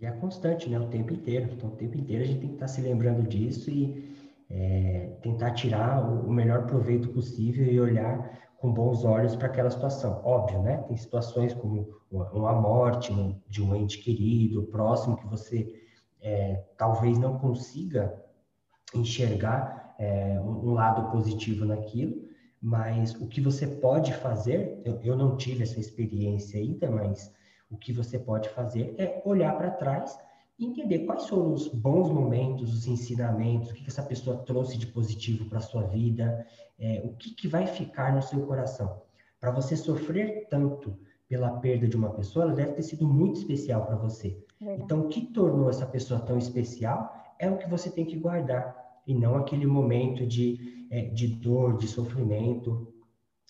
E 0.00 0.04
é 0.04 0.10
constante, 0.10 0.68
né? 0.68 0.78
O 0.78 0.88
tempo 0.88 1.12
inteiro. 1.12 1.48
Então, 1.52 1.70
o 1.70 1.76
tempo 1.76 1.96
inteiro 1.96 2.24
a 2.24 2.26
gente 2.26 2.40
tem 2.40 2.48
que 2.48 2.54
estar 2.56 2.68
se 2.68 2.82
lembrando 2.82 3.22
disso 3.22 3.70
e 3.70 4.12
é, 4.50 5.16
tentar 5.22 5.52
tirar 5.52 6.04
o, 6.04 6.26
o 6.26 6.32
melhor 6.32 6.66
proveito 6.66 7.08
possível 7.10 7.64
e 7.64 7.80
olhar 7.80 8.42
com 8.58 8.72
bons 8.72 9.04
olhos 9.04 9.36
para 9.36 9.46
aquela 9.46 9.70
situação. 9.70 10.20
Óbvio, 10.24 10.60
né? 10.60 10.78
Tem 10.88 10.96
situações 10.96 11.54
como 11.54 11.88
uma 12.10 12.52
morte 12.52 13.12
de 13.48 13.62
um 13.62 13.74
ente 13.76 14.02
querido, 14.02 14.64
próximo, 14.64 15.16
que 15.16 15.26
você 15.28 15.83
é, 16.24 16.64
talvez 16.78 17.18
não 17.18 17.38
consiga 17.38 18.18
enxergar 18.94 19.94
é, 19.98 20.40
um, 20.40 20.72
lado 20.72 21.12
positivo 21.12 21.66
naquilo, 21.66 22.26
mas 22.60 23.14
o 23.16 23.28
que 23.28 23.42
você 23.42 23.66
pode 23.66 24.14
fazer, 24.14 24.80
eu, 24.86 24.98
eu 25.02 25.16
não 25.16 25.36
tive 25.36 25.62
essa 25.62 25.78
experiência 25.78 26.58
ainda, 26.58 26.90
mas 26.90 27.30
o 27.70 27.76
que 27.76 27.92
você 27.92 28.18
pode 28.18 28.48
fazer 28.48 28.94
é 28.96 29.20
olhar 29.26 29.54
para 29.58 29.70
trás 29.70 30.18
e 30.58 30.64
entender 30.64 31.00
quais 31.00 31.28
foram 31.28 31.52
os 31.52 31.68
bons 31.68 32.10
momentos, 32.10 32.72
os 32.72 32.86
ensinamentos, 32.86 33.70
o 33.70 33.74
que, 33.74 33.82
que 33.82 33.90
essa 33.90 34.02
pessoa 34.02 34.38
trouxe 34.38 34.78
de 34.78 34.86
positivo 34.86 35.44
para 35.44 35.58
a 35.58 35.62
sua 35.62 35.82
vida, 35.82 36.46
é, 36.78 37.02
o 37.04 37.14
que, 37.16 37.34
que 37.34 37.46
vai 37.46 37.66
ficar 37.66 38.14
no 38.14 38.22
seu 38.22 38.46
coração. 38.46 39.02
Para 39.38 39.50
você 39.50 39.76
sofrer 39.76 40.46
tanto 40.48 40.98
pela 41.28 41.50
perda 41.58 41.88
de 41.88 41.96
uma 41.96 42.10
pessoa, 42.10 42.44
ela 42.44 42.54
deve 42.54 42.72
ter 42.72 42.82
sido 42.82 43.06
muito 43.06 43.38
especial 43.38 43.86
para 43.86 43.96
você. 43.96 44.38
Então, 44.60 45.00
o 45.00 45.08
que 45.08 45.20
tornou 45.20 45.68
essa 45.68 45.86
pessoa 45.86 46.20
tão 46.20 46.38
especial 46.38 47.12
é 47.38 47.50
o 47.50 47.58
que 47.58 47.68
você 47.68 47.90
tem 47.90 48.04
que 48.04 48.16
guardar, 48.16 48.74
e 49.06 49.14
não 49.14 49.36
aquele 49.36 49.66
momento 49.66 50.26
de, 50.26 50.86
é, 50.90 51.02
de 51.06 51.26
dor, 51.28 51.76
de 51.76 51.86
sofrimento 51.86 52.94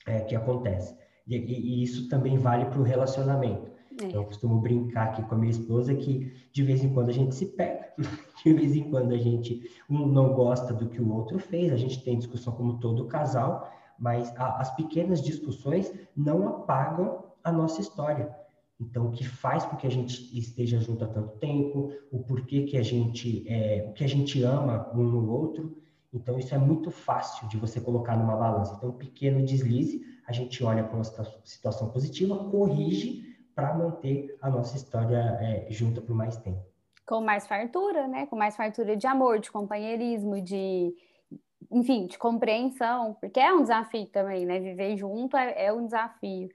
é, 0.07 0.21
que 0.21 0.35
acontece. 0.35 0.97
E, 1.27 1.37
e, 1.37 1.83
isso 1.83 2.09
também 2.09 2.37
vale 2.37 2.67
para 2.67 2.81
o 2.81 2.83
relacionamento. 2.83 3.73
É. 4.03 4.17
Eu 4.17 4.25
costumo 4.25 4.61
brincar 4.61 5.11
aqui 5.11 5.23
com 5.23 5.35
a 5.35 5.39
minha 5.39 5.53
esposa 5.53 5.95
que 5.95 6.33
de 6.53 6.63
vez 6.63 6.83
em 6.83 6.93
quando 6.93 7.11
a 7.11 7.13
gente 7.13 7.35
se 7.35 7.47
pega, 7.47 7.93
de 8.45 8.53
vez 8.53 8.75
em 8.75 8.91
quando 8.91 9.13
a 9.13 9.19
gente 9.19 9.71
um 9.89 10.07
não 10.07 10.35
gosta 10.35 10.75
do 10.75 10.89
que 10.89 11.01
o 11.01 11.13
outro 11.13 11.39
fez, 11.39 11.73
a 11.73 11.77
gente 11.77 12.03
tem 12.03 12.19
discussão 12.19 12.53
como 12.55 12.79
todo 12.81 13.07
casal, 13.07 13.71
mas 13.99 14.35
a, 14.37 14.61
as 14.61 14.75
pequenas 14.75 15.23
discussões 15.23 15.93
não 16.17 16.49
apagam 16.49 17.25
a 17.45 17.53
nossa 17.53 17.81
história. 17.81 18.35
Então, 18.81 19.07
o 19.07 19.11
que 19.13 19.25
faz 19.25 19.65
com 19.65 19.77
que 19.77 19.87
a 19.87 19.91
gente 19.91 20.37
esteja 20.37 20.81
junto 20.81 21.05
há 21.05 21.09
tanto 21.09 21.39
tempo, 21.39 21.93
o 22.11 22.19
porquê 22.25 22.63
que 22.65 22.77
a 22.77 22.83
gente, 22.83 23.47
é, 23.49 23.87
o 23.89 23.93
que 23.93 24.03
a 24.03 24.09
gente 24.09 24.43
ama 24.43 24.91
um 24.93 25.03
no 25.05 25.31
outro. 25.31 25.81
Então, 26.13 26.39
isso 26.39 26.55
é 26.55 26.59
muito 26.59 26.91
fácil 26.91 27.47
de 27.49 27.57
você 27.57 27.81
colocar 27.81 28.17
numa 28.17 28.37
balança. 28.37 28.75
Então, 28.77 28.91
um 28.91 28.99
pequeno 28.99 29.45
deslize, 29.45 30.03
a 30.27 30.33
gente 30.33 30.65
olha 30.65 30.83
para 30.83 30.97
uma 30.97 31.05
situação 31.05 31.91
positiva, 31.91 32.51
corrige 32.51 33.23
para 33.55 33.75
manter 33.75 34.37
a 34.41 34.51
nossa 34.51 34.77
história 34.77 35.39
é, 35.41 35.67
junta 35.71 36.01
por 36.01 36.15
mais 36.15 36.37
tempo. 36.39 36.65
Com 37.07 37.21
mais 37.21 37.47
fartura, 37.47 38.09
né? 38.09 38.27
Com 38.27 38.37
mais 38.37 38.57
fartura 38.57 38.97
de 38.97 39.07
amor, 39.07 39.39
de 39.39 39.53
companheirismo, 39.53 40.41
de 40.41 40.95
enfim, 41.71 42.07
de 42.07 42.19
compreensão, 42.19 43.17
porque 43.21 43.41
é 43.41 43.53
um 43.53 43.63
desafio 43.63 44.07
também, 44.07 44.47
né? 44.47 44.61
Viver 44.61 44.97
junto 44.97 45.37
é, 45.37 45.67
é 45.67 45.73
um 45.73 45.85
desafio. 45.85 46.49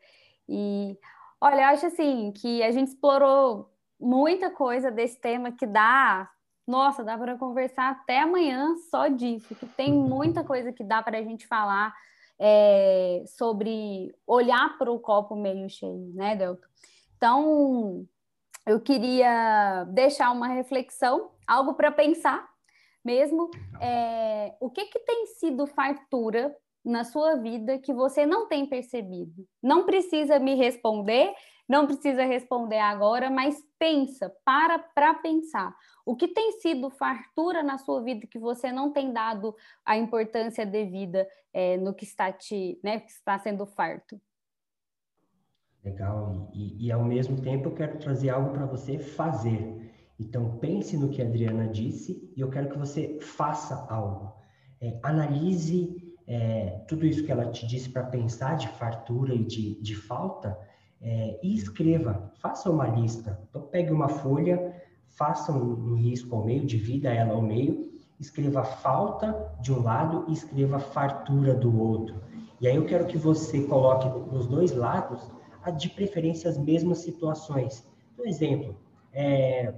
E 0.49 0.97
olha, 1.39 1.62
eu 1.62 1.67
acho 1.67 1.85
assim 1.85 2.31
que 2.31 2.63
a 2.63 2.71
gente 2.71 2.88
explorou 2.88 3.71
muita 3.99 4.49
coisa 4.49 4.89
desse 4.89 5.19
tema 5.19 5.51
que 5.51 5.67
dá, 5.67 6.27
nossa, 6.67 7.03
dá 7.03 7.17
para 7.17 7.38
conversar 7.38 7.91
até 7.91 8.21
amanhã 8.21 8.75
só 8.89 9.07
disso, 9.07 9.53
que 9.53 9.65
tem 9.67 9.93
muita 9.93 10.43
coisa 10.43 10.73
que 10.73 10.83
dá 10.83 11.03
para 11.03 11.19
a 11.19 11.23
gente 11.23 11.45
falar 11.45 11.93
é, 12.39 13.23
sobre 13.27 14.15
olhar 14.25 14.77
para 14.77 14.91
o 14.91 14.99
copo 14.99 15.35
meio 15.35 15.69
cheio, 15.69 16.12
né, 16.15 16.35
Delton? 16.35 16.67
Então, 17.17 18.07
eu 18.65 18.79
queria 18.79 19.83
deixar 19.89 20.31
uma 20.31 20.47
reflexão, 20.47 21.31
algo 21.45 21.73
para 21.73 21.91
pensar 21.91 22.47
mesmo. 23.03 23.51
É, 23.81 24.55
o 24.59 24.69
que, 24.69 24.85
que 24.85 24.99
tem 24.99 25.25
sido 25.25 25.67
fartura 25.67 26.55
na 26.83 27.03
sua 27.03 27.35
vida 27.35 27.77
que 27.77 27.93
você 27.93 28.25
não 28.25 28.47
tem 28.47 28.65
percebido? 28.65 29.47
Não 29.61 29.85
precisa 29.85 30.39
me 30.39 30.55
responder, 30.55 31.33
não 31.67 31.85
precisa 31.85 32.23
responder 32.23 32.79
agora, 32.79 33.29
mas 33.29 33.55
pensa, 33.77 34.33
para 34.43 34.79
para 34.79 35.13
pensar. 35.15 35.75
O 36.05 36.15
que 36.15 36.27
tem 36.27 36.53
sido 36.53 36.89
fartura 36.89 37.61
na 37.61 37.77
sua 37.77 38.01
vida 38.01 38.25
que 38.25 38.39
você 38.39 38.71
não 38.71 38.91
tem 38.91 39.13
dado 39.13 39.55
a 39.85 39.95
importância 39.95 40.65
devida 40.65 41.27
é, 41.53 41.77
no 41.77 41.93
que 41.93 42.03
está 42.03 42.31
te, 42.31 42.79
né, 42.83 42.99
que 42.99 43.11
está 43.11 43.37
sendo 43.37 43.65
farto? 43.67 44.19
Legal. 45.83 46.49
E, 46.53 46.87
e, 46.87 46.91
ao 46.91 47.03
mesmo 47.03 47.41
tempo 47.41 47.69
eu 47.69 47.75
quero 47.75 47.99
trazer 47.99 48.29
algo 48.29 48.51
para 48.51 48.65
você 48.65 48.97
fazer. 48.99 49.93
Então 50.19 50.57
pense 50.57 50.97
no 50.97 51.09
que 51.09 51.21
a 51.21 51.25
Adriana 51.25 51.67
disse 51.67 52.33
e 52.35 52.41
eu 52.41 52.49
quero 52.49 52.69
que 52.69 52.77
você 52.77 53.19
faça 53.21 53.85
algo. 53.89 54.33
É, 54.81 54.99
analise 55.03 56.09
é, 56.29 56.79
tudo 56.87 57.05
isso 57.05 57.25
que 57.25 57.31
ela 57.31 57.47
te 57.47 57.67
disse 57.67 57.89
para 57.89 58.03
pensar 58.03 58.55
de 58.55 58.69
fartura 58.69 59.33
e 59.33 59.43
de, 59.43 59.81
de 59.81 59.95
falta 59.95 60.57
é, 61.01 61.37
e 61.43 61.53
escreva. 61.53 62.31
Faça 62.39 62.69
uma 62.69 62.87
lista. 62.87 63.37
Então 63.49 63.63
pegue 63.63 63.91
uma 63.91 64.07
folha, 64.07 64.73
faça 65.09 65.51
um, 65.51 65.91
um 65.91 65.95
risco 65.95 66.33
ao 66.33 66.45
meio, 66.45 66.65
divida 66.65 67.13
ela 67.13 67.33
ao 67.33 67.41
meio 67.41 67.89
escreva 68.19 68.63
falta 68.63 69.55
de 69.61 69.71
um 69.71 69.81
lado 69.81 70.25
e 70.27 70.33
escreva 70.33 70.79
fartura 70.79 71.55
do 71.55 71.79
outro. 71.79 72.21
E 72.59 72.67
aí 72.67 72.75
eu 72.75 72.85
quero 72.85 73.05
que 73.05 73.17
você 73.17 73.63
coloque 73.63 74.07
nos 74.31 74.45
dois 74.45 74.73
lados, 74.73 75.21
de 75.77 75.89
preferência, 75.89 76.49
as 76.49 76.57
mesmas 76.57 76.99
situações. 76.99 77.87
Por 78.15 78.27
exemplo, 78.27 78.75
é, 79.13 79.73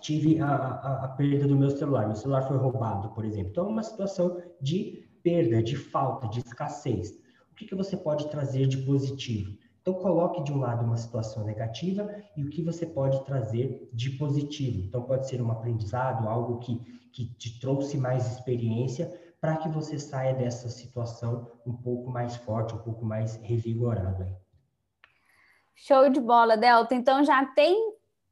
tive 0.00 0.40
a, 0.40 0.46
a, 0.46 1.04
a, 1.04 1.08
perda 1.08 1.48
do 1.48 1.56
meu 1.56 1.70
celular, 1.70 2.06
meu 2.06 2.14
celular 2.14 2.42
foi 2.46 2.56
roubado, 2.56 3.08
por 3.10 3.24
exemplo. 3.24 3.50
Então, 3.50 3.66
é 3.66 3.68
uma 3.68 3.82
situação 3.82 4.40
de 4.60 5.01
perda, 5.22 5.62
de 5.62 5.76
falta, 5.76 6.28
de 6.28 6.40
escassez. 6.40 7.10
O 7.50 7.54
que, 7.54 7.66
que 7.66 7.74
você 7.74 7.96
pode 7.96 8.30
trazer 8.30 8.66
de 8.66 8.78
positivo? 8.78 9.56
Então, 9.82 9.94
coloque 9.94 10.42
de 10.44 10.52
um 10.52 10.58
lado 10.58 10.84
uma 10.84 10.96
situação 10.96 11.44
negativa 11.44 12.08
e 12.36 12.44
o 12.44 12.48
que 12.48 12.62
você 12.62 12.86
pode 12.86 13.24
trazer 13.24 13.88
de 13.92 14.10
positivo. 14.10 14.78
Então, 14.78 15.02
pode 15.02 15.28
ser 15.28 15.42
um 15.42 15.50
aprendizado, 15.50 16.28
algo 16.28 16.60
que, 16.60 16.78
que 17.12 17.26
te 17.34 17.58
trouxe 17.58 17.98
mais 17.98 18.30
experiência 18.32 19.12
para 19.40 19.56
que 19.56 19.68
você 19.68 19.98
saia 19.98 20.34
dessa 20.34 20.68
situação 20.68 21.50
um 21.66 21.72
pouco 21.72 22.08
mais 22.10 22.36
forte, 22.36 22.74
um 22.74 22.78
pouco 22.78 23.04
mais 23.04 23.36
revigorado. 23.42 24.24
Show 25.74 26.08
de 26.10 26.20
bola, 26.20 26.56
Delta. 26.56 26.94
Então, 26.94 27.24
já 27.24 27.44
tem 27.46 27.76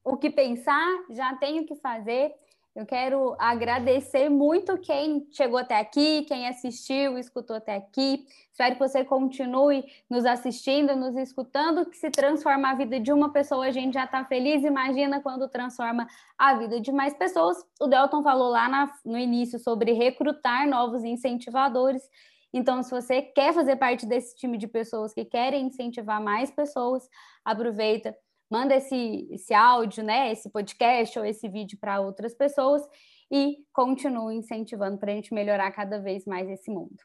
o 0.04 0.16
que 0.16 0.30
pensar, 0.30 0.86
já 1.10 1.34
tem 1.34 1.58
o 1.58 1.66
que 1.66 1.74
fazer. 1.74 2.32
Eu 2.74 2.86
quero 2.86 3.34
agradecer 3.36 4.28
muito 4.28 4.78
quem 4.78 5.26
chegou 5.32 5.58
até 5.58 5.80
aqui, 5.80 6.22
quem 6.22 6.46
assistiu, 6.46 7.18
escutou 7.18 7.56
até 7.56 7.74
aqui. 7.74 8.24
Espero 8.52 8.74
que 8.74 8.78
você 8.78 9.04
continue 9.04 9.84
nos 10.08 10.24
assistindo, 10.24 10.94
nos 10.94 11.16
escutando, 11.16 11.84
que 11.90 11.96
se 11.96 12.10
transforma 12.10 12.70
a 12.70 12.74
vida 12.76 13.00
de 13.00 13.12
uma 13.12 13.32
pessoa, 13.32 13.66
a 13.66 13.72
gente 13.72 13.94
já 13.94 14.04
está 14.04 14.24
feliz. 14.24 14.62
Imagina 14.62 15.20
quando 15.20 15.48
transforma 15.48 16.06
a 16.38 16.54
vida 16.54 16.80
de 16.80 16.92
mais 16.92 17.12
pessoas. 17.12 17.56
O 17.80 17.88
Delton 17.88 18.22
falou 18.22 18.50
lá 18.50 18.68
na, 18.68 18.92
no 19.04 19.18
início 19.18 19.58
sobre 19.58 19.92
recrutar 19.92 20.68
novos 20.68 21.02
incentivadores. 21.02 22.08
Então, 22.52 22.84
se 22.84 22.90
você 22.90 23.20
quer 23.20 23.52
fazer 23.52 23.76
parte 23.76 24.06
desse 24.06 24.36
time 24.36 24.56
de 24.56 24.68
pessoas 24.68 25.12
que 25.12 25.24
querem 25.24 25.66
incentivar 25.66 26.22
mais 26.22 26.52
pessoas, 26.52 27.08
aproveita 27.44 28.16
manda 28.50 28.74
esse, 28.74 29.28
esse 29.30 29.54
áudio, 29.54 30.02
né, 30.02 30.32
esse 30.32 30.50
podcast 30.50 31.18
ou 31.18 31.24
esse 31.24 31.48
vídeo 31.48 31.78
para 31.78 32.00
outras 32.00 32.34
pessoas 32.34 32.82
e 33.30 33.58
continue 33.72 34.34
incentivando 34.34 34.98
para 34.98 35.12
a 35.12 35.14
gente 35.14 35.32
melhorar 35.32 35.70
cada 35.70 36.00
vez 36.00 36.24
mais 36.26 36.48
esse 36.48 36.70
mundo. 36.70 36.96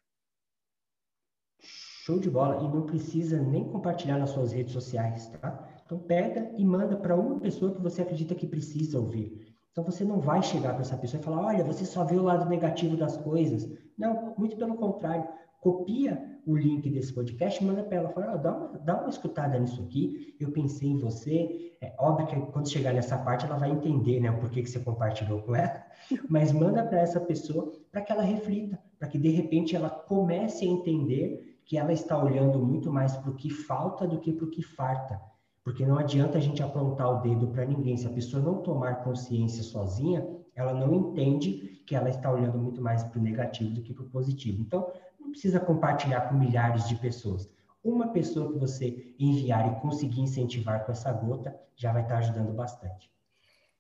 Show 1.60 2.20
de 2.20 2.30
bola. 2.30 2.64
E 2.64 2.68
não 2.68 2.86
precisa 2.86 3.42
nem 3.42 3.64
compartilhar 3.64 4.18
nas 4.18 4.32
suas 4.32 4.52
redes 4.52 4.74
sociais, 4.74 5.28
tá? 5.28 5.68
Então 5.86 6.00
pega 6.00 6.52
e 6.58 6.66
manda 6.66 6.98
para 6.98 7.16
uma 7.16 7.40
pessoa 7.40 7.74
que 7.74 7.82
você 7.82 8.02
acredita 8.02 8.36
que 8.36 8.48
precisa 8.48 9.00
ouvir. 9.00 9.56
Então 9.72 9.84
você 9.84 10.04
não 10.04 10.20
vai 10.20 10.42
chegar 10.42 10.74
para 10.74 10.82
essa 10.82 10.98
pessoa 10.98 11.20
e 11.20 11.24
falar, 11.24 11.46
olha, 11.46 11.64
você 11.64 11.86
só 11.86 12.04
vê 12.04 12.16
o 12.16 12.24
lado 12.24 12.50
negativo 12.50 12.96
das 12.96 13.18
coisas. 13.18 13.70
Não, 13.98 14.34
muito 14.38 14.56
pelo 14.56 14.76
contrário 14.76 15.28
copia 15.66 16.35
o 16.46 16.56
link 16.56 16.90
desse 16.90 17.14
podcast, 17.14 17.64
manda 17.64 17.84
para 17.84 17.98
ela, 17.98 18.10
fala, 18.10 18.36
oh, 18.36 18.38
dá, 18.38 18.56
uma, 18.56 18.68
dá 18.80 19.00
uma 19.00 19.10
escutada 19.10 19.58
nisso 19.58 19.82
aqui, 19.82 20.36
eu 20.40 20.52
pensei 20.52 20.90
em 20.90 20.98
você. 20.98 21.74
É 21.82 21.94
óbvio 21.98 22.28
que 22.28 22.52
quando 22.52 22.70
chegar 22.70 22.94
nessa 22.94 23.18
parte 23.18 23.46
ela 23.46 23.58
vai 23.58 23.72
entender, 23.72 24.20
né, 24.20 24.32
o 24.32 24.40
porquê 24.40 24.62
que 24.62 24.70
você 24.70 24.80
compartilhou 24.80 25.42
com 25.42 25.56
ela, 25.56 25.84
mas 26.30 26.52
manda 26.52 26.84
para 26.84 27.00
essa 27.00 27.20
pessoa 27.20 27.72
para 27.92 28.02
que 28.02 28.12
ela 28.12 28.24
reflita, 28.24 28.80
para 29.00 29.08
que 29.08 29.18
de 29.18 29.30
repente 29.30 29.76
ela 29.76 29.90
comece 29.90 30.66
a 30.66 30.70
entender 30.70 31.60
que 31.66 31.78
ela 31.78 31.92
está 31.92 32.22
olhando 32.22 32.60
muito 32.60 32.92
mais 32.92 33.18
para 33.18 33.32
o 33.32 33.36
que 33.36 33.50
falta 33.50 34.08
do 34.08 34.20
que 34.20 34.32
para 34.32 34.46
o 34.46 34.50
que 34.50 34.62
farta. 34.62 35.20
Porque 35.64 35.84
não 35.84 35.98
adianta 35.98 36.38
a 36.38 36.42
gente 36.42 36.62
apontar 36.62 37.10
o 37.10 37.22
dedo 37.22 37.48
para 37.48 37.66
ninguém. 37.66 37.98
Se 37.98 38.06
a 38.06 38.12
pessoa 38.12 38.42
não 38.42 38.62
tomar 38.62 39.04
consciência 39.04 39.64
sozinha, 39.64 40.24
ela 40.56 40.74
não 40.74 40.94
entende 40.94 41.82
que 41.88 41.96
ela 41.96 42.10
está 42.10 42.32
olhando 42.32 42.58
muito 42.58 42.82
mais 42.82 43.04
para 43.04 43.20
o 43.20 43.22
negativo 43.22 43.72
do 43.72 43.82
que 43.82 43.94
para 43.94 44.04
o 44.04 44.10
positivo. 44.10 44.62
Então, 44.62 44.88
não 45.26 45.32
precisa 45.32 45.60
compartilhar 45.60 46.30
com 46.30 46.36
milhares 46.36 46.88
de 46.88 46.96
pessoas. 46.96 47.50
Uma 47.84 48.10
pessoa 48.10 48.54
que 48.54 48.60
você 48.60 49.16
enviar 49.20 49.72
e 49.72 49.82
conseguir 49.82 50.22
incentivar 50.22 50.86
com 50.86 50.92
essa 50.92 51.12
gota 51.12 51.60
já 51.76 51.92
vai 51.92 52.04
estar 52.04 52.18
ajudando 52.20 52.54
bastante. 52.54 53.12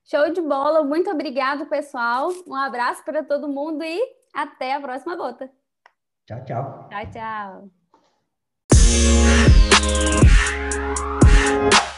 Show 0.04 0.32
de 0.32 0.42
bola, 0.42 0.84
muito 0.84 1.10
obrigado, 1.10 1.66
pessoal. 1.68 2.30
Um 2.48 2.56
abraço 2.56 3.04
para 3.04 3.24
todo 3.24 3.48
mundo 3.48 3.84
e 3.84 4.00
até 4.34 4.76
a 4.76 4.82
próxima 4.82 5.16
gota. 5.16 5.50
Tchau, 6.26 6.44
tchau. 6.44 6.90
Tchau, 6.90 7.70
tchau. 11.72 11.95